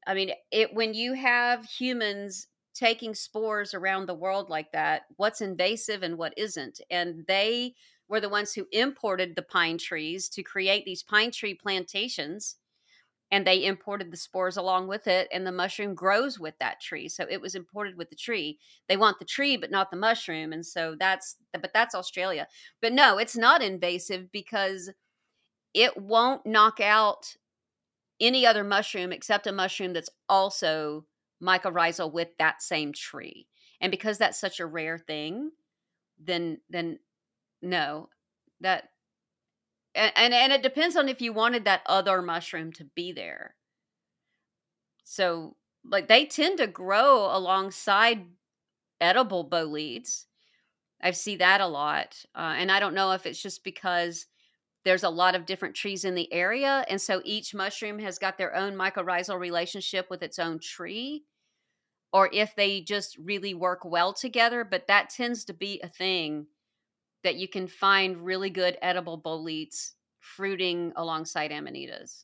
[0.08, 5.42] i mean it when you have humans taking spores around the world like that what's
[5.42, 7.74] invasive and what isn't and they
[8.08, 12.58] were the ones who imported the pine trees to create these pine tree plantations
[13.36, 17.10] and they imported the spores along with it and the mushroom grows with that tree
[17.10, 18.58] so it was imported with the tree.
[18.88, 22.48] They want the tree but not the mushroom and so that's but that's australia.
[22.82, 24.90] But no it's not invasive because
[25.74, 27.36] it won't knock out
[28.22, 31.06] any other mushroom except a mushroom that's also
[31.44, 33.48] mycorrhizal with that same tree
[33.82, 35.52] and because that's such a rare thing
[36.24, 37.00] then then
[37.62, 38.08] no
[38.62, 38.92] that
[39.96, 43.56] and, and and it depends on if you wanted that other mushroom to be there.
[45.04, 45.56] So
[45.90, 48.26] like they tend to grow alongside
[49.02, 50.26] edible boletes
[51.02, 54.26] i see that a lot uh, and i don't know if it's just because
[54.84, 58.38] there's a lot of different trees in the area and so each mushroom has got
[58.38, 61.24] their own mycorrhizal relationship with its own tree
[62.14, 66.48] or if they just really work well together but that tends to be a thing
[67.26, 72.24] that you can find really good edible boletes fruiting alongside amanitas.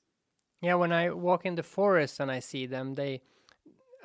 [0.61, 3.21] Yeah, when I walk in the forest and I see them, they,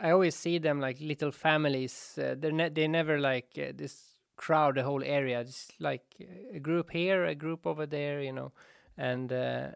[0.00, 2.18] I always see them like little families.
[2.18, 5.44] Uh, they're ne- they never like uh, this crowd the whole area.
[5.44, 6.04] Just like
[6.54, 8.52] a group here, a group over there, you know,
[8.96, 9.68] and uh,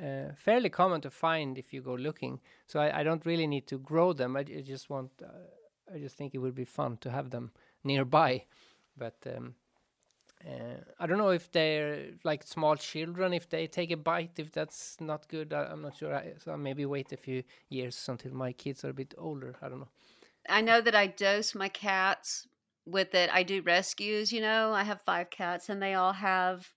[0.00, 2.40] uh, fairly common to find if you go looking.
[2.66, 4.36] So I, I don't really need to grow them.
[4.36, 7.50] I, I just want, uh, I just think it would be fun to have them
[7.82, 8.44] nearby.
[8.96, 9.54] But um,
[10.46, 14.52] uh, I don't know if they're like small children, if they take a bite, if
[14.52, 15.52] that's not good.
[15.52, 16.14] I, am not sure.
[16.14, 19.56] I, so maybe wait a few years until my kids are a bit older.
[19.60, 19.88] I don't know.
[20.48, 22.46] I know that I dose my cats
[22.86, 23.30] with it.
[23.32, 24.72] I do rescues, you know.
[24.72, 26.68] I have five cats and they all have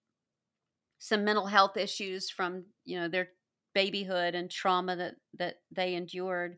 [0.98, 3.30] some mental health issues from, you know, their
[3.74, 6.58] babyhood and trauma that that they endured.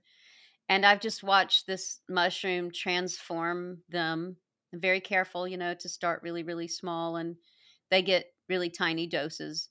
[0.69, 4.37] And I've just watched this mushroom transform them
[4.81, 7.37] very careful, you know, to start really, really small and
[7.89, 9.69] they get really tiny doses.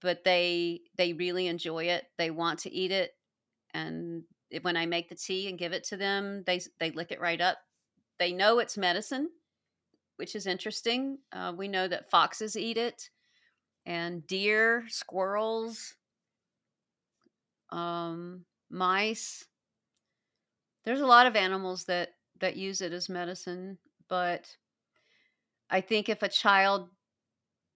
[0.00, 2.06] But they they really enjoy it.
[2.18, 3.12] They want to eat it.
[3.74, 4.24] And
[4.62, 7.40] when I make the tea and give it to them, they they lick it right
[7.40, 7.58] up.
[8.18, 9.30] They know it's medicine,
[10.16, 11.18] which is interesting.
[11.32, 13.10] Uh, we know that foxes eat it,
[13.86, 15.96] and deer, squirrels,
[17.70, 19.46] um, mice.
[20.84, 24.56] There's a lot of animals that that use it as medicine, but
[25.70, 26.90] I think if a child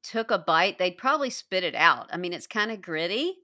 [0.02, 2.08] took a bite, they'd probably spit it out.
[2.12, 3.34] I mean, it's kind of gritty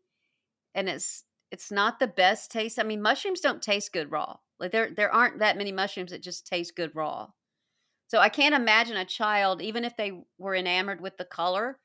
[0.75, 2.79] and it's it's not the best taste.
[2.79, 4.37] I mean, mushrooms don't taste good raw.
[4.59, 7.29] Like there there aren't that many mushrooms that just taste good raw.
[8.09, 11.79] So I can't imagine a child, even if they were enamored with the color,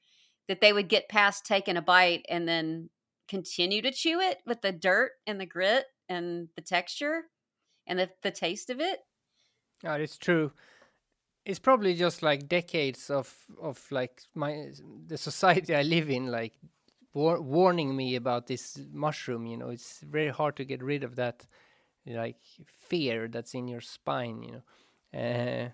[0.47, 2.89] that they would get past taking a bite and then
[3.27, 7.23] continue to chew it with the dirt and the grit and the texture
[7.87, 8.99] and the, the taste of it.
[9.83, 10.51] Yeah, it's true.
[11.45, 14.69] It's probably just like decades of of like my
[15.07, 16.53] the society I live in, like
[17.13, 19.45] war- warning me about this mushroom.
[19.45, 21.45] You know, it's very hard to get rid of that
[22.05, 24.41] like fear that's in your spine.
[24.43, 25.69] You know, uh,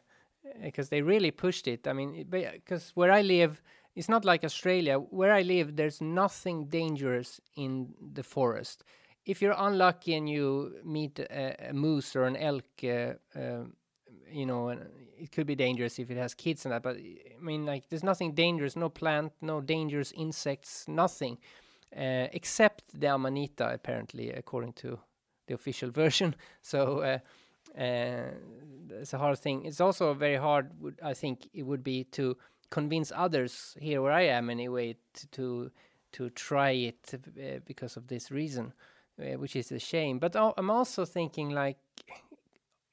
[0.64, 1.88] because they really pushed it.
[1.88, 3.62] I mean, because where I live,
[3.96, 4.98] it's not like Australia.
[4.98, 8.84] Where I live, there's nothing dangerous in the forest.
[9.26, 13.66] If you're unlucky and you meet a, a moose or an elk, uh, uh,
[14.32, 14.76] you know,
[15.20, 16.84] it could be dangerous if it has kids and that.
[16.84, 21.38] But I mean, like, there's nothing dangerous, no plant, no dangerous insects, nothing,
[21.96, 25.00] uh, except the amanita, apparently, according to
[25.48, 26.36] the official version.
[26.62, 27.20] So uh,
[27.80, 28.32] uh,
[28.90, 29.66] it's a hard thing.
[29.66, 30.72] It's also very hard.
[31.04, 32.38] I think it would be to
[32.70, 34.96] convince others here where I am anyway
[35.32, 35.72] to
[36.12, 38.74] to, try it uh, because of this reason,
[39.22, 40.18] uh, which is a shame.
[40.18, 41.78] But I'm also thinking like,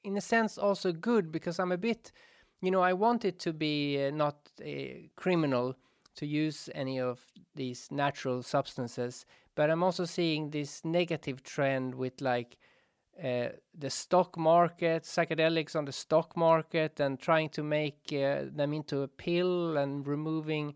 [0.07, 2.11] in a sense, also good because I'm a bit,
[2.61, 5.75] you know, I want it to be uh, not a criminal
[6.15, 7.19] to use any of
[7.55, 12.57] these natural substances, but I'm also seeing this negative trend with like
[13.21, 18.73] uh, the stock market, psychedelics on the stock market, and trying to make uh, them
[18.73, 20.73] into a pill and removing,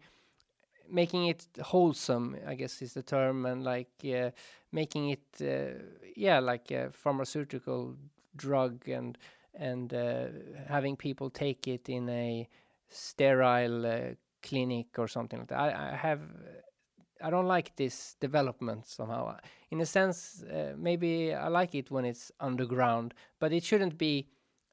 [0.90, 4.32] making it wholesome, I guess is the term, and like uh,
[4.72, 5.82] making it, uh,
[6.16, 7.96] yeah, like a pharmaceutical
[8.36, 9.18] drug, and
[9.54, 10.28] and uh,
[10.68, 12.48] having people take it in a
[12.90, 15.60] sterile clinic or something like that.
[15.60, 16.22] I, I have
[17.24, 19.38] I don't like this development somehow.
[19.70, 24.28] In a sense, uh, maybe I like it when it's underground, but it shouldn't be.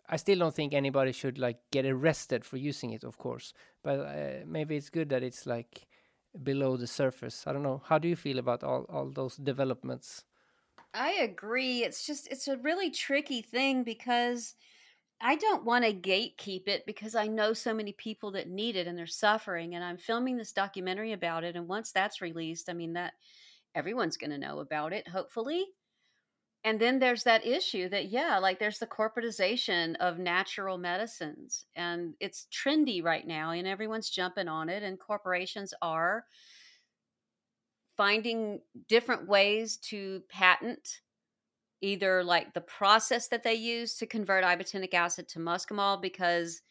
[0.08, 3.52] I still don't think anybody should like get arrested for using it, of course.
[3.82, 5.86] But uh, maybe it's good that it's like
[6.42, 7.46] below the surface.
[7.46, 7.82] I don't know.
[7.84, 10.24] How do you feel about all all those developments?
[10.94, 11.84] I agree.
[11.84, 14.54] It's just it's a really tricky thing because
[15.20, 18.86] I don't want to gatekeep it because I know so many people that need it
[18.86, 19.74] and they're suffering.
[19.74, 21.56] And I'm filming this documentary about it.
[21.56, 23.14] And once that's released, I mean, that
[23.74, 25.66] everyone's going to know about it, hopefully.
[26.64, 31.66] And then there's that issue that, yeah, like there's the corporatization of natural medicines.
[31.74, 34.82] And it's trendy right now, and everyone's jumping on it.
[34.82, 36.26] And corporations are
[37.98, 41.00] finding different ways to patent
[41.80, 46.62] either like the process that they use to convert ibotenic acid to muscimol because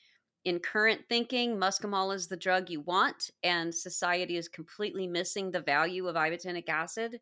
[0.45, 5.61] in current thinking muscimol is the drug you want and society is completely missing the
[5.61, 7.19] value of ibotenic acid.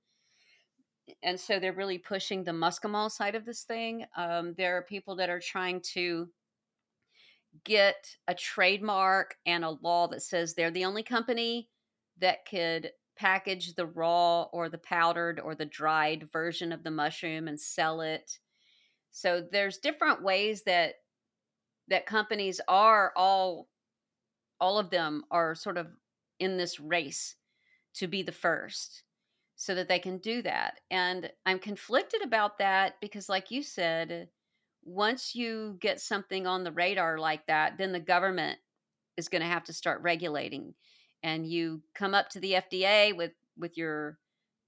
[1.21, 4.05] And so they're really pushing the muscimol side of this thing.
[4.15, 6.29] Um, there are people that are trying to
[7.63, 11.69] get a trademark and a law that says they're the only company
[12.19, 17.47] that could package the raw or the powdered or the dried version of the mushroom
[17.47, 18.39] and sell it.
[19.11, 20.95] So there's different ways that
[21.87, 23.67] that companies are all
[24.59, 25.87] all of them are sort of
[26.39, 27.35] in this race
[27.93, 29.03] to be the first
[29.55, 30.79] so that they can do that.
[30.91, 34.29] And I'm conflicted about that because like you said,
[34.83, 38.59] once you get something on the radar like that, then the government
[39.17, 40.73] is going to have to start regulating
[41.25, 44.19] and you come up to the FDA with with your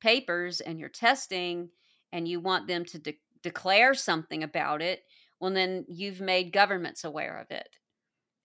[0.01, 1.69] papers and your testing
[2.11, 5.03] and you want them to de- declare something about it,
[5.39, 7.69] well then you've made governments aware of it.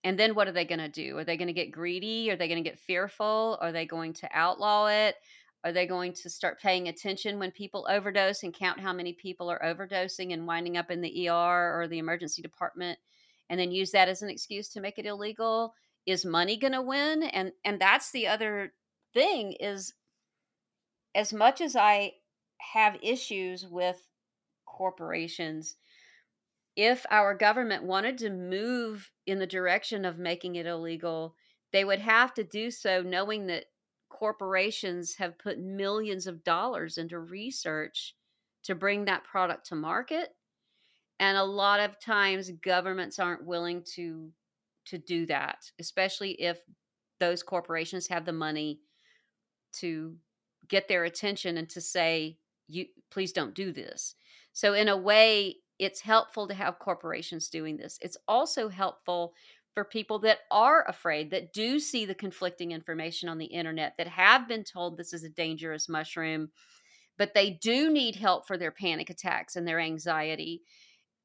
[0.03, 1.17] And then what are they going to do?
[1.17, 2.29] Are they going to get greedy?
[2.29, 3.57] Are they going to get fearful?
[3.61, 5.15] Are they going to outlaw it?
[5.63, 9.49] Are they going to start paying attention when people overdose and count how many people
[9.49, 12.99] are overdosing and winding up in the ER or the emergency department
[13.49, 15.73] and then use that as an excuse to make it illegal?
[16.05, 17.23] Is money going to win?
[17.23, 18.73] And and that's the other
[19.13, 19.93] thing is
[21.15, 22.11] as much as i
[22.73, 24.07] have issues with
[24.65, 25.75] corporations
[26.75, 31.35] if our government wanted to move in the direction of making it illegal
[31.71, 33.65] they would have to do so knowing that
[34.09, 38.15] corporations have put millions of dollars into research
[38.63, 40.29] to bring that product to market.
[41.19, 44.31] And a lot of times governments aren't willing to
[44.85, 46.59] to do that, especially if
[47.19, 48.79] those corporations have the money
[49.79, 50.15] to
[50.67, 54.15] get their attention and to say you please don't do this.
[54.53, 57.97] So in a way it's helpful to have corporations doing this.
[58.01, 59.33] It's also helpful
[59.73, 64.07] for people that are afraid that do see the conflicting information on the internet that
[64.07, 66.49] have been told this is a dangerous mushroom
[67.17, 70.61] but they do need help for their panic attacks and their anxiety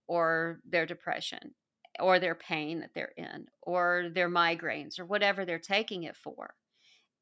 [0.06, 1.54] or their depression
[2.00, 6.54] or their pain that they're in or their migraines or whatever they're taking it for.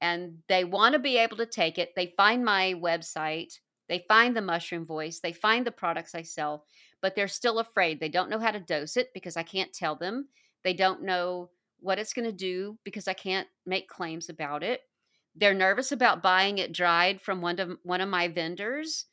[0.00, 1.94] And they want to be able to take it.
[1.96, 3.58] They find my website,
[3.88, 6.64] they find the mushroom voice, they find the products I sell,
[7.00, 8.00] but they're still afraid.
[8.00, 10.28] They don't know how to dose it because I can't tell them.
[10.64, 11.50] They don't know
[11.80, 14.80] what it's going to do because I can't make claims about it.
[15.34, 19.06] They're nervous about buying it dried from one of one of my vendors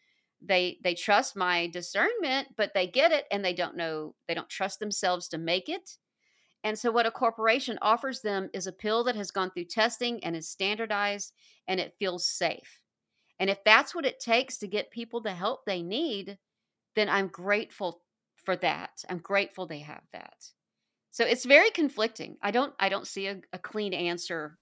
[0.46, 4.50] they they trust my discernment but they get it and they don't know they don't
[4.50, 5.98] trust themselves to make it.
[6.66, 10.24] And so what a corporation offers them is a pill that has gone through testing
[10.24, 11.34] and is standardized
[11.68, 12.82] and it feels safe.
[13.39, 16.38] And if that's what it takes to get people the help they need
[16.96, 18.02] then i'm grateful
[18.44, 19.04] for that.
[19.10, 20.50] I'm grateful they have that.
[21.12, 22.38] So it's very conflicting.
[22.41, 24.58] I don't i don't see a, a clean answer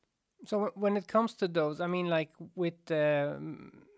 [0.46, 3.36] so when it comes to those i mean like with uh,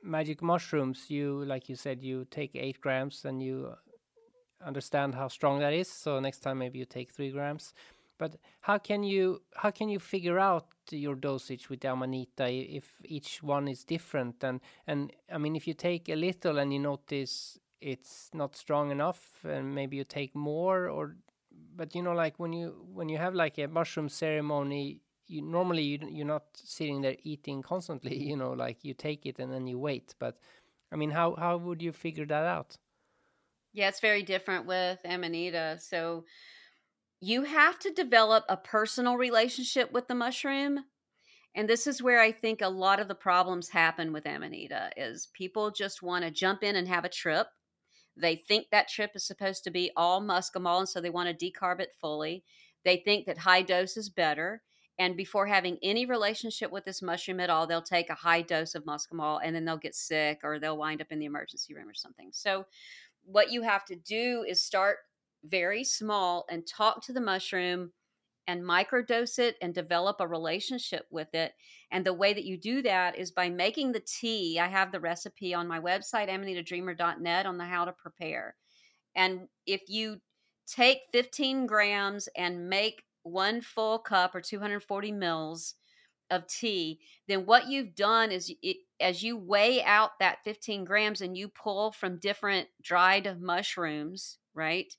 [0.03, 3.73] magic mushrooms, you like you said, you take eight grams and you
[4.65, 5.89] understand how strong that is.
[5.89, 7.73] So next time maybe you take three grams.
[8.19, 13.41] But how can you how can you figure out your dosage with Amanita if each
[13.41, 14.43] one is different?
[14.43, 18.91] And and I mean, if you take a little and you notice it's not strong
[18.91, 21.17] enough, and maybe you take more, or
[21.75, 25.01] but you know, like when you when you have like a mushroom ceremony,
[25.33, 29.39] you normally you, you're not sitting there eating constantly you know like you take it
[29.39, 30.37] and then you wait but
[30.91, 32.77] i mean how how would you figure that out?
[33.73, 36.25] Yeah it's very different with amanita so
[37.19, 40.85] you have to develop a personal relationship with the mushroom
[41.55, 45.29] and this is where i think a lot of the problems happen with amanita is
[45.33, 47.47] people just want to jump in and have a trip.
[48.15, 51.51] They think that trip is supposed to be all muscimol and so they want to
[51.51, 52.43] decarb it fully.
[52.85, 54.61] They think that high dose is better
[54.99, 58.75] and before having any relationship with this mushroom at all they'll take a high dose
[58.75, 61.89] of muscimol and then they'll get sick or they'll wind up in the emergency room
[61.89, 62.65] or something so
[63.25, 64.97] what you have to do is start
[65.43, 67.91] very small and talk to the mushroom
[68.47, 71.53] and microdose it and develop a relationship with it.
[71.91, 74.59] And the way that you do that is by making the tea.
[74.59, 78.55] I have the recipe on my website, amanitadreamer.net, on the how to prepare.
[79.15, 80.17] And if you
[80.67, 85.75] take 15 grams and make one full cup or 240 mils
[86.29, 91.21] of tea, then what you've done is it, as you weigh out that 15 grams
[91.21, 94.93] and you pull from different dried mushrooms, right?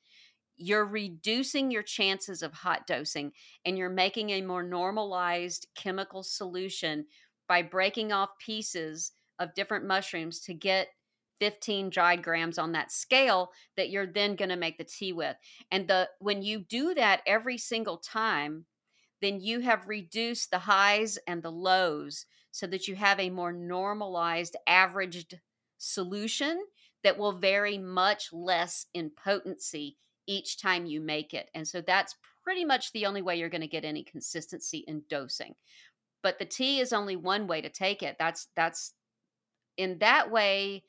[0.56, 3.32] You're reducing your chances of hot dosing
[3.64, 7.06] and you're making a more normalized chemical solution
[7.48, 10.88] by breaking off pieces of different mushrooms to get
[11.40, 15.36] 15 dried grams on that scale that you're then going to make the tea with.
[15.70, 18.66] And the when you do that every single time,
[19.20, 23.52] then you have reduced the highs and the lows so that you have a more
[23.52, 25.40] normalized averaged
[25.78, 26.60] solution
[27.02, 31.50] that will vary much less in potency each time you make it.
[31.54, 35.02] And so that's pretty much the only way you're going to get any consistency in
[35.08, 35.54] dosing.
[36.22, 38.16] But the tea is only one way to take it.
[38.18, 38.94] That's that's
[39.76, 40.84] in that way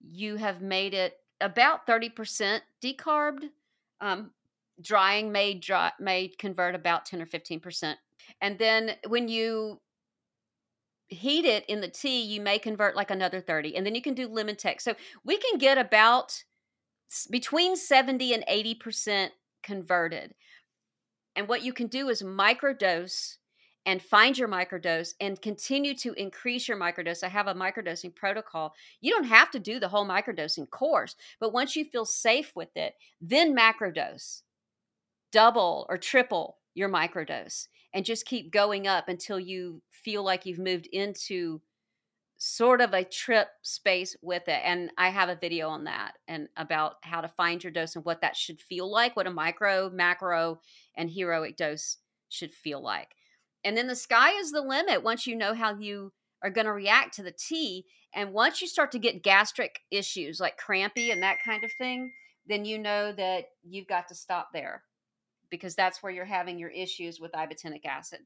[0.00, 3.50] you have made it about 30% decarbed.
[4.00, 4.30] Um,
[4.80, 7.94] drying may dry may convert about 10 or 15%.
[8.40, 9.80] And then when you
[11.08, 13.76] heat it in the tea, you may convert like another 30.
[13.76, 14.80] And then you can do lemon tek.
[14.80, 14.94] So
[15.24, 16.44] we can get about
[17.30, 19.30] between 70 and 80%
[19.62, 20.34] converted.
[21.34, 23.36] And what you can do is microdose
[23.86, 27.24] and find your microdose and continue to increase your microdose.
[27.24, 28.74] I have a microdosing protocol.
[29.00, 32.76] You don't have to do the whole microdosing course, but once you feel safe with
[32.76, 34.42] it, then macrodose,
[35.32, 40.58] double or triple your microdose, and just keep going up until you feel like you've
[40.58, 41.60] moved into
[42.42, 46.48] sort of a trip space with it and i have a video on that and
[46.56, 49.90] about how to find your dose and what that should feel like what a micro
[49.90, 50.58] macro
[50.96, 51.98] and heroic dose
[52.30, 53.14] should feel like
[53.64, 56.72] and then the sky is the limit once you know how you are going to
[56.72, 57.84] react to the tea.
[58.14, 62.12] And once you start to get gastric issues like crampy and that kind of thing,
[62.46, 64.82] then you know that you've got to stop there
[65.50, 68.20] because that's where you're having your issues with ibotenic acid.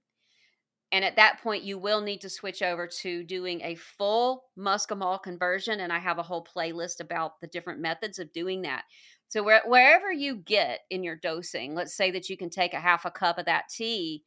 [0.93, 5.21] And at that point, you will need to switch over to doing a full muscimol
[5.21, 5.81] conversion.
[5.81, 8.85] And I have a whole playlist about the different methods of doing that.
[9.29, 12.81] So, where, wherever you get in your dosing, let's say that you can take a
[12.81, 14.23] half a cup of that tea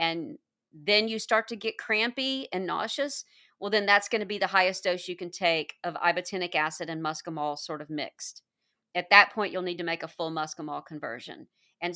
[0.00, 0.38] and
[0.72, 3.24] then you start to get crampy and nauseous
[3.60, 6.88] well, then that's going to be the highest dose you can take of ibotenic acid
[6.88, 8.42] and muscimol sort of mixed.
[8.94, 11.46] At that point, you'll need to make a full muscimol conversion
[11.82, 11.94] and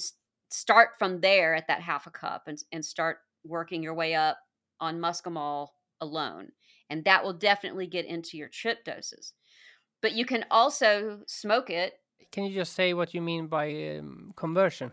[0.51, 4.37] start from there at that half a cup and, and start working your way up
[4.79, 5.69] on muscimol
[6.03, 6.49] alone.
[6.91, 9.33] And that will definitely get into your trip doses.
[10.03, 11.95] But you can also smoke it.
[12.31, 14.93] Can you just say what you mean by um, conversion?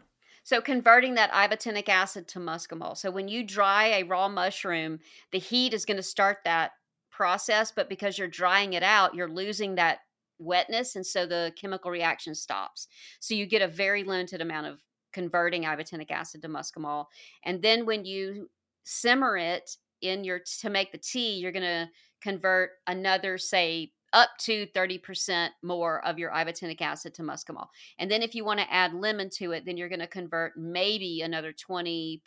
[0.52, 2.97] So, converting that ibotenic acid to muscimol.
[2.97, 4.99] So, when you dry a raw mushroom,
[5.32, 6.72] the heat is going to start that
[7.10, 9.99] process, but because you're drying it out, you're losing that
[10.39, 10.97] wetness.
[10.97, 12.89] And so the chemical reaction stops.
[13.22, 14.82] So, you get a very limited amount of
[15.14, 17.06] converting ibotenic acid to muscimol.
[17.45, 18.49] And then when you
[18.84, 21.88] simmer it in your to make the tea, you're going to
[22.22, 27.68] convert another, say, up to 30% more of your ibotenic acid to muscimol.
[27.97, 30.57] And then if you want to add lemon to it, then you're going to convert
[30.57, 32.20] maybe another 20%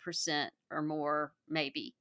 [0.71, 1.93] or more, maybe.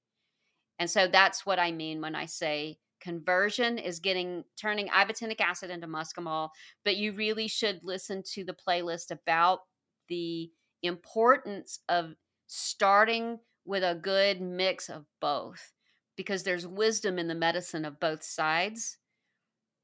[0.78, 5.70] And so that's what I mean when I say conversion is getting turning ibotenic acid
[5.70, 6.49] into muscimol,
[6.85, 9.61] but you really should listen to the playlist about
[10.09, 10.51] the
[10.82, 12.14] importance of
[12.47, 15.72] starting with a good mix of both
[16.16, 18.99] because there's wisdom in the medicine of both sides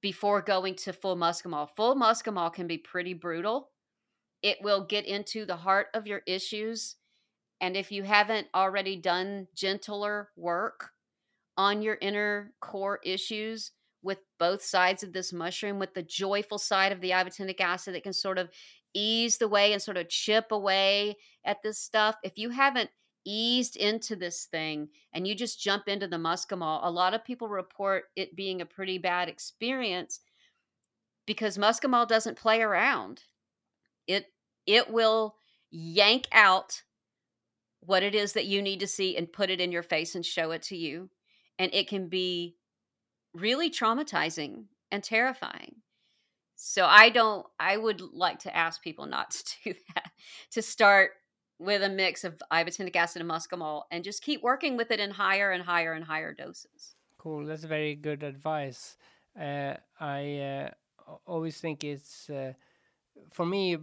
[0.03, 1.69] before going to full muscimol.
[1.77, 3.71] Full muscimol can be pretty brutal.
[4.43, 6.97] It will get into the heart of your issues.
[7.61, 10.91] And if you haven't already done gentler work
[11.57, 13.73] on your inner core issues
[14.03, 18.03] with both sides of this mushroom, with the joyful side of the ibotenic acid that
[18.03, 18.49] can sort of
[18.95, 22.91] ease the way and sort of chip away at this stuff, if you haven't
[23.25, 27.49] eased into this thing and you just jump into the muscimol, a lot of people
[27.49, 30.21] report it being a pretty bad experience
[31.27, 33.23] because muscimol doesn't play around.
[34.07, 34.27] It
[34.67, 35.37] it will
[35.71, 36.83] yank out
[37.81, 40.25] what it is that you need to see and put it in your face and
[40.25, 41.11] show it to you.
[41.59, 42.57] And it can be
[43.33, 45.77] really traumatizing and terrifying.
[46.57, 50.11] So I don't I would like to ask people not to do that.
[50.53, 51.13] To start
[51.61, 55.11] with a mix of ibotenic acid and muscimol and just keep working with it in
[55.11, 56.97] higher and higher and higher doses.
[57.19, 57.45] Cool.
[57.45, 58.97] That's very good advice.
[59.39, 60.71] Uh, I uh,
[61.27, 62.55] always think it's uh,
[63.31, 63.77] for me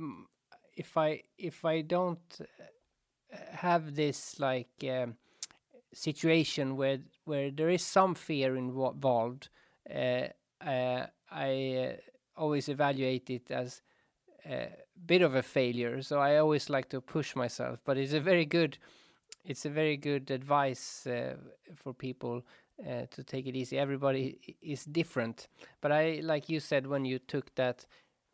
[0.75, 5.15] if I if I don't uh, have this like um,
[5.93, 9.49] situation where where there is some fear involved,
[9.93, 10.29] uh,
[10.65, 11.97] uh, I
[12.35, 13.81] always evaluate it as
[15.05, 16.01] bit of a failure.
[16.01, 18.77] So I always like to push myself, but it's a very good,
[19.45, 21.35] it's a very good advice uh,
[21.75, 22.43] for people
[22.85, 23.77] uh, to take it easy.
[23.77, 25.47] Everybody is different,
[25.81, 27.85] but I like you said when you took that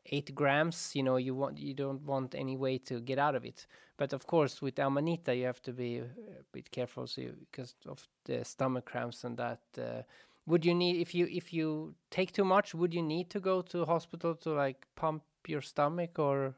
[0.07, 3.45] eight grams, you know, you want you don't want any way to get out of
[3.45, 3.67] it.
[3.97, 6.07] But of course, with Amanita, you have to be a
[6.51, 9.61] bit careful, so you, because of the stomach cramps and that.
[9.77, 10.01] Uh,
[10.45, 12.75] would you need if you if you take too much?
[12.75, 16.55] Would you need to go to hospital to like pump your stomach or?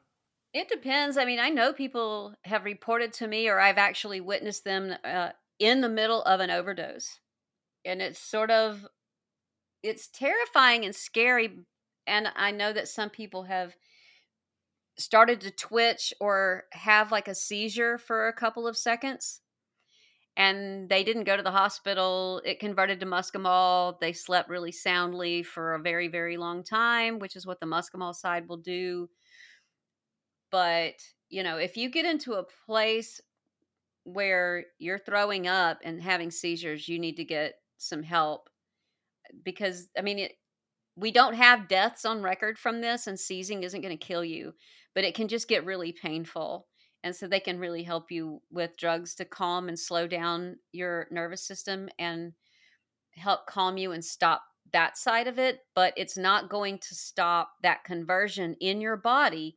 [0.54, 1.18] It depends.
[1.18, 5.30] I mean i know people have reported to me or i've actually witnessed them uh,
[5.60, 7.20] in the middle of an overdose.
[7.84, 8.86] And it's sort of
[9.84, 11.60] it's terrifying and scary
[12.08, 13.76] and i know that some people have
[14.98, 19.42] started to twitch or have like a seizure for a couple of seconds
[20.38, 22.42] and they didn't go to the hospital.
[22.44, 24.00] It converted to muscimol.
[24.00, 28.14] They slept really soundly for a very, very long time, which is what the muscimol
[28.14, 29.10] side will do.
[30.52, 30.96] But,
[31.30, 33.22] you know, if you get into a place
[34.04, 38.50] where you're throwing up and having seizures, you need to get some help
[39.44, 40.34] because, I mean, it,
[40.98, 44.54] we don't have deaths on record from this, and seizing isn't going to kill you,
[44.94, 46.68] but it can just get really painful
[47.06, 51.08] and so they can really help you with drugs to calm and slow down your
[51.12, 52.34] nervous system and
[53.12, 54.43] help calm you and stop
[54.74, 59.56] that side of it but it's not going to stop that conversion in your body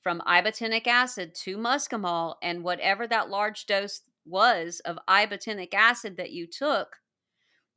[0.00, 6.32] from ibotenic acid to muscimol and whatever that large dose was of ibotenic acid that
[6.32, 6.96] you took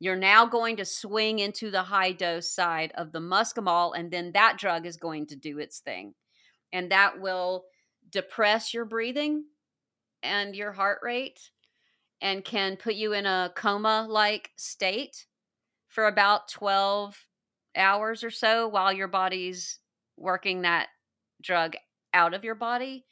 [0.00, 4.32] you're now going to swing into the high dose side of the muscimol and then
[4.32, 6.14] that drug is going to do its thing.
[6.72, 7.64] And that will
[8.10, 9.44] depress your breathing
[10.22, 11.50] and your heart rate
[12.20, 15.26] and can put you in a coma like state
[15.88, 17.16] for about 12
[17.76, 19.78] hours or so while your body's
[20.16, 20.88] working that
[21.42, 21.76] drug
[22.12, 23.04] out of your body.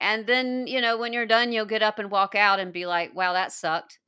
[0.00, 2.86] And then, you know, when you're done, you'll get up and walk out and be
[2.86, 3.98] like, wow, that sucked.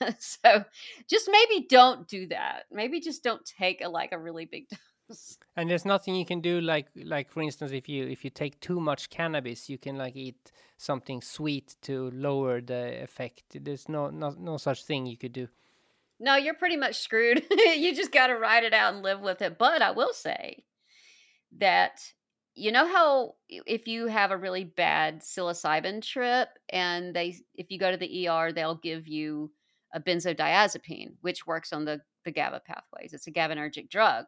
[0.18, 0.64] so
[1.08, 2.64] just maybe don't do that.
[2.70, 4.66] Maybe just don't take a like a really big
[5.56, 8.58] and there's nothing you can do like like for instance if you if you take
[8.60, 14.10] too much cannabis you can like eat something sweet to lower the effect there's no
[14.10, 15.48] no, no such thing you could do
[16.20, 17.42] No, you're pretty much screwed.
[17.50, 19.56] you just got to ride it out and live with it.
[19.58, 20.64] But I will say
[21.58, 22.00] that
[22.54, 27.78] you know how if you have a really bad psilocybin trip and they if you
[27.78, 29.50] go to the ER they'll give you
[29.94, 33.14] a benzodiazepine which works on the the GABA pathways.
[33.14, 34.26] It's a GABAergic drug.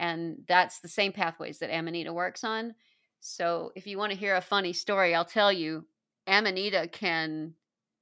[0.00, 2.74] And that's the same pathways that Amanita works on.
[3.20, 5.84] So if you want to hear a funny story, I'll tell you
[6.26, 7.52] Amanita can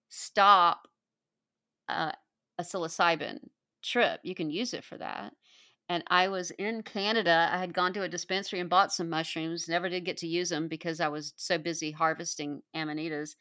[0.09, 0.86] stop
[1.88, 2.12] uh,
[2.57, 3.40] a psilocybin
[3.82, 4.20] trip.
[4.22, 5.32] You can use it for that.
[5.88, 7.49] And I was in Canada.
[7.51, 9.68] I had gone to a dispensary and bought some mushrooms.
[9.68, 13.34] Never did get to use them because I was so busy harvesting amanitas.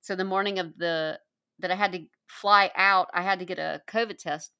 [0.00, 1.20] So the morning of the
[1.60, 4.50] that I had to fly out, I had to get a COVID test.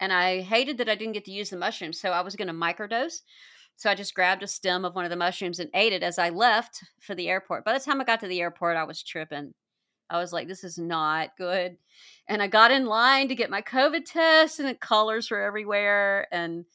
[0.00, 2.00] And I hated that I didn't get to use the mushrooms.
[2.00, 3.20] So I was going to microdose.
[3.76, 6.18] So I just grabbed a stem of one of the mushrooms and ate it as
[6.18, 7.64] I left for the airport.
[7.64, 9.52] By the time I got to the airport, I was tripping.
[10.10, 11.76] I was like, this is not good.
[12.28, 16.28] And I got in line to get my COVID test, and the colors were everywhere.
[16.30, 16.66] And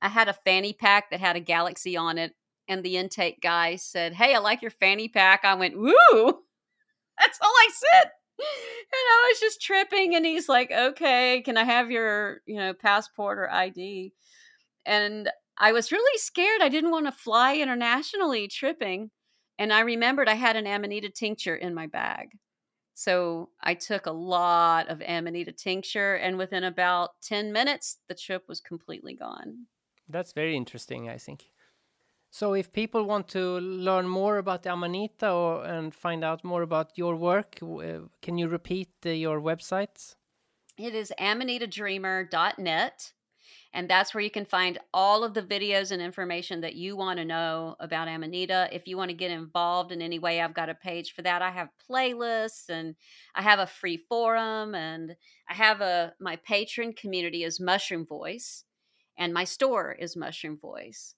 [0.00, 2.34] I had a fanny pack that had a galaxy on it.
[2.68, 5.44] And the intake guy said, Hey, I like your fanny pack.
[5.44, 5.92] I went, Woo!
[7.18, 8.10] That's all I said.
[8.38, 8.46] And
[8.92, 10.14] I was just tripping.
[10.14, 14.12] And he's like, Okay, can I have your, you know, passport or ID?
[14.84, 16.60] And I was really scared.
[16.60, 19.10] I didn't want to fly internationally tripping.
[19.58, 22.30] And I remembered I had an Amanita tincture in my bag.
[22.94, 28.44] So I took a lot of Amanita tincture, and within about 10 minutes, the trip
[28.48, 29.66] was completely gone.
[30.08, 31.51] That's very interesting, I think.
[32.34, 36.96] So, if people want to learn more about Amanita or, and find out more about
[36.96, 40.14] your work, uh, can you repeat uh, your website?
[40.78, 43.12] It is amanitadreamer.net.
[43.74, 47.18] And that's where you can find all of the videos and information that you want
[47.18, 48.70] to know about Amanita.
[48.72, 51.42] If you want to get involved in any way, I've got a page for that.
[51.42, 52.94] I have playlists and
[53.34, 55.16] I have a free forum and
[55.50, 58.64] I have a my patron community is Mushroom Voice
[59.18, 61.14] and my store is Mushroom Voice.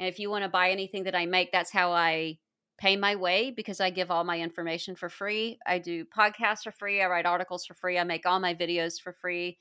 [0.00, 2.38] And if you want to buy anything that I make, that's how I
[2.78, 5.58] pay my way because I give all my information for free.
[5.66, 9.00] I do podcasts for free, I write articles for free, I make all my videos
[9.00, 9.58] for free.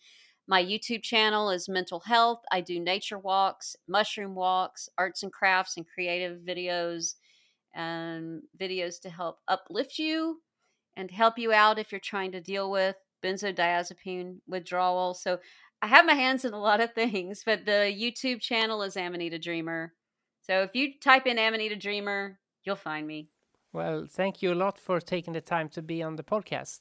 [0.49, 2.39] My YouTube channel is mental health.
[2.51, 7.15] I do nature walks, mushroom walks, arts and crafts, and creative videos,
[7.75, 10.41] and videos to help uplift you
[10.95, 15.13] and help you out if you're trying to deal with benzodiazepine withdrawal.
[15.13, 15.39] So
[15.81, 19.39] I have my hands in a lot of things, but the YouTube channel is Amanita
[19.39, 19.93] Dreamer.
[20.50, 23.28] So if you type in Amanita Dreamer, you'll find me.
[23.74, 26.80] Well, thank you a lot for taking the time to be on the podcast.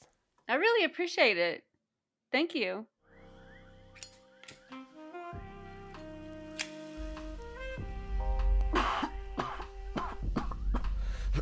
[0.49, 1.65] I really appreciate it.
[2.31, 2.87] Thank you.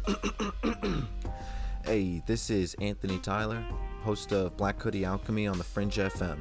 [1.85, 3.63] hey, this is Anthony Tyler,
[4.03, 6.39] host of Black Hoodie Alchemy on the Fringe FM.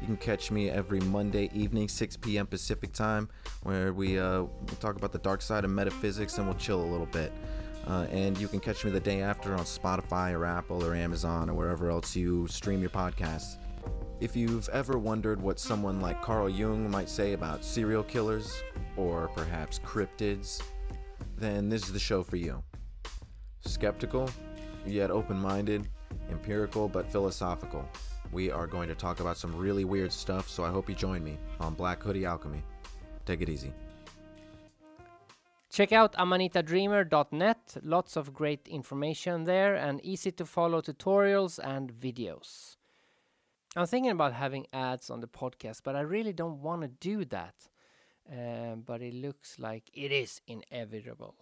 [0.00, 2.46] You can catch me every Monday evening, 6 p.m.
[2.46, 3.28] Pacific time,
[3.62, 6.84] where we uh, we'll talk about the dark side of metaphysics and we'll chill a
[6.84, 7.32] little bit.
[7.86, 11.48] Uh, and you can catch me the day after on Spotify or Apple or Amazon
[11.48, 13.58] or wherever else you stream your podcasts.
[14.20, 18.62] If you've ever wondered what someone like Carl Jung might say about serial killers
[18.96, 20.60] or perhaps cryptids,
[21.36, 22.62] then this is the show for you
[23.64, 24.30] skeptical,
[24.86, 25.88] yet open minded,
[26.30, 27.88] empirical but philosophical.
[28.32, 31.22] We are going to talk about some really weird stuff, so I hope you join
[31.22, 32.62] me on Black Hoodie Alchemy.
[33.24, 33.72] Take it easy.
[35.70, 42.76] Check out amanitadreamer.net, lots of great information there and easy to follow tutorials and videos.
[43.76, 47.26] I'm thinking about having ads on the podcast, but I really don't want to do
[47.26, 47.54] that.
[48.30, 51.34] Um, but it looks like it is inevitable.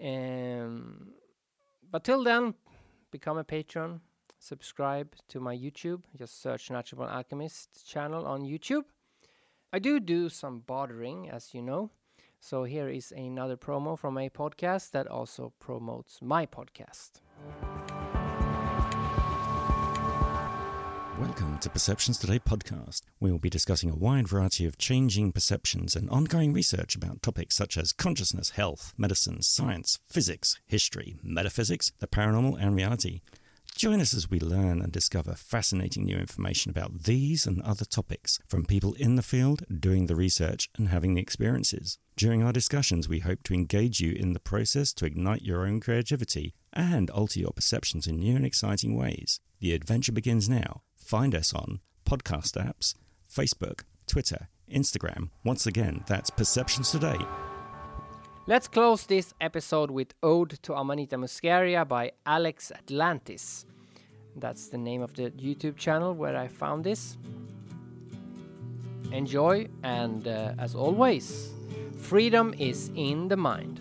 [0.00, 1.12] Um,
[1.90, 2.54] but till then,
[3.10, 4.00] become a patron,
[4.42, 6.02] subscribe to my YouTube.
[6.18, 8.82] Just search Natural Alchemist channel on YouTube.
[9.72, 11.90] I do do some bartering, as you know.
[12.40, 17.20] So here is another promo from a podcast that also promotes my podcast.
[21.20, 23.02] Welcome to Perceptions Today podcast.
[23.20, 27.54] We will be discussing a wide variety of changing perceptions and ongoing research about topics
[27.54, 33.20] such as consciousness, health, medicine, science, physics, history, metaphysics, the paranormal, and reality.
[33.82, 38.38] Join us as we learn and discover fascinating new information about these and other topics
[38.46, 41.98] from people in the field, doing the research, and having the experiences.
[42.16, 45.80] During our discussions, we hope to engage you in the process to ignite your own
[45.80, 49.40] creativity and alter your perceptions in new and exciting ways.
[49.58, 50.82] The adventure begins now.
[50.96, 52.94] Find us on podcast apps,
[53.28, 55.30] Facebook, Twitter, Instagram.
[55.42, 57.18] Once again, that's Perceptions Today.
[58.44, 63.64] Let's close this episode with Ode to Amanita Muscaria by Alex Atlantis.
[64.34, 67.16] That's the name of the YouTube channel where I found this.
[69.12, 71.52] Enjoy, and uh, as always,
[71.96, 73.80] freedom is in the mind.